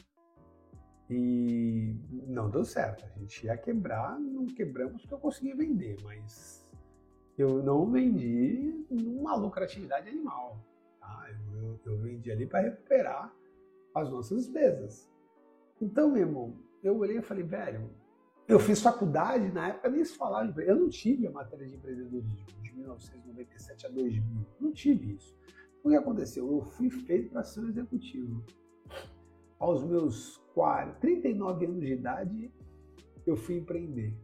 [1.09, 1.95] e
[2.27, 3.05] não deu certo.
[3.05, 6.67] A gente ia quebrar, não quebramos porque eu consegui vender, mas
[7.37, 10.63] eu não vendi numa lucratividade animal.
[10.99, 11.27] Tá?
[11.29, 13.33] Eu, eu, eu vendi ali para recuperar
[13.95, 15.09] as nossas despesas.
[15.81, 16.53] Então, meu irmão,
[16.83, 17.89] eu olhei e falei, velho,
[18.49, 21.75] eu fiz faculdade, na época nem se falava de Eu não tive a matéria de
[21.75, 24.23] empreendedorismo de 1997 a 2000.
[24.59, 25.37] Não tive isso.
[25.83, 26.51] O que aconteceu?
[26.51, 28.43] Eu fui feito para ser um executivo.
[29.59, 32.51] Aos meus 40, 39 anos de idade,
[33.23, 34.17] eu fui empreender.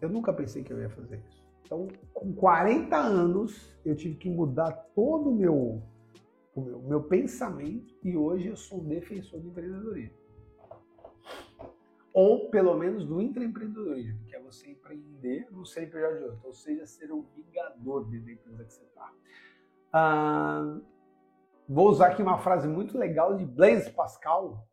[0.00, 1.46] Eu nunca pensei que eu ia fazer isso.
[1.64, 5.80] Então, com 40 anos, eu tive que mudar todo o meu,
[6.52, 10.15] o meu, meu pensamento e hoje eu sou um defensor do empreendedorismo
[12.16, 17.12] ou pelo menos do intraempreendedorismo, que é você empreender no ser outro, ou seja, ser
[17.12, 19.12] um vingador dentro da empresa que você está.
[19.92, 20.80] Ah,
[21.68, 24.66] vou usar aqui uma frase muito legal de Blaise Pascal,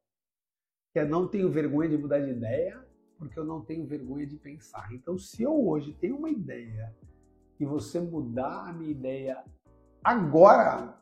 [0.93, 2.81] que é não tenho vergonha de mudar de ideia,
[3.19, 4.87] porque eu não tenho vergonha de pensar.
[4.93, 6.95] Então, se eu hoje tenho uma ideia
[7.59, 9.43] e você mudar a minha ideia
[10.01, 10.97] agora,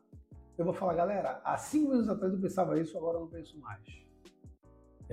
[0.57, 3.59] eu vou falar, galera, há cinco anos atrás eu pensava isso, agora eu não penso
[3.59, 4.10] mais.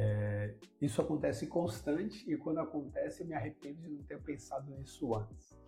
[0.00, 5.12] É, isso acontece constante e quando acontece eu me arrependo de não ter pensado nisso
[5.12, 5.58] antes.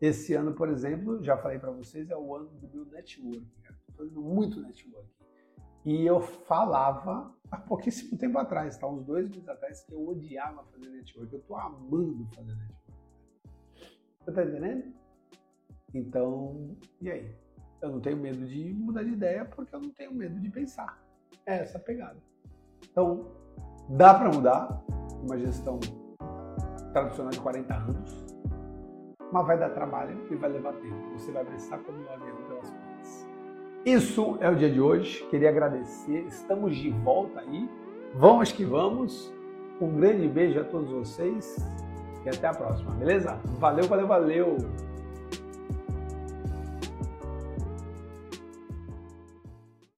[0.00, 3.46] Esse ano, por exemplo, já falei para vocês, é o ano do meu networking.
[3.62, 5.12] Estou fazendo muito networking.
[5.84, 8.88] E eu falava há pouquíssimo tempo atrás, tá?
[8.88, 11.30] uns dois meses atrás, que eu odiava fazer network.
[11.30, 12.78] Eu estou amando fazer network.
[14.20, 14.94] Você tá entendendo?
[15.92, 17.36] Então, e aí?
[17.82, 21.02] Eu não tenho medo de mudar de ideia porque eu não tenho medo de pensar.
[21.44, 22.18] É essa a pegada.
[22.90, 23.30] Então,
[23.88, 24.82] Dá para mudar
[25.22, 25.80] uma gestão
[26.92, 28.26] tradicional de 40 anos,
[29.32, 30.94] mas vai dar trabalho e vai levar tempo.
[31.16, 33.28] Você vai precisar comer o avião pelas pontas.
[33.86, 35.24] Isso é o dia de hoje.
[35.30, 36.26] Queria agradecer.
[36.26, 37.68] Estamos de volta aí.
[38.14, 39.32] Vamos que vamos.
[39.80, 41.56] Um grande beijo a todos vocês
[42.26, 43.40] e até a próxima, beleza?
[43.58, 44.56] Valeu, valeu, valeu!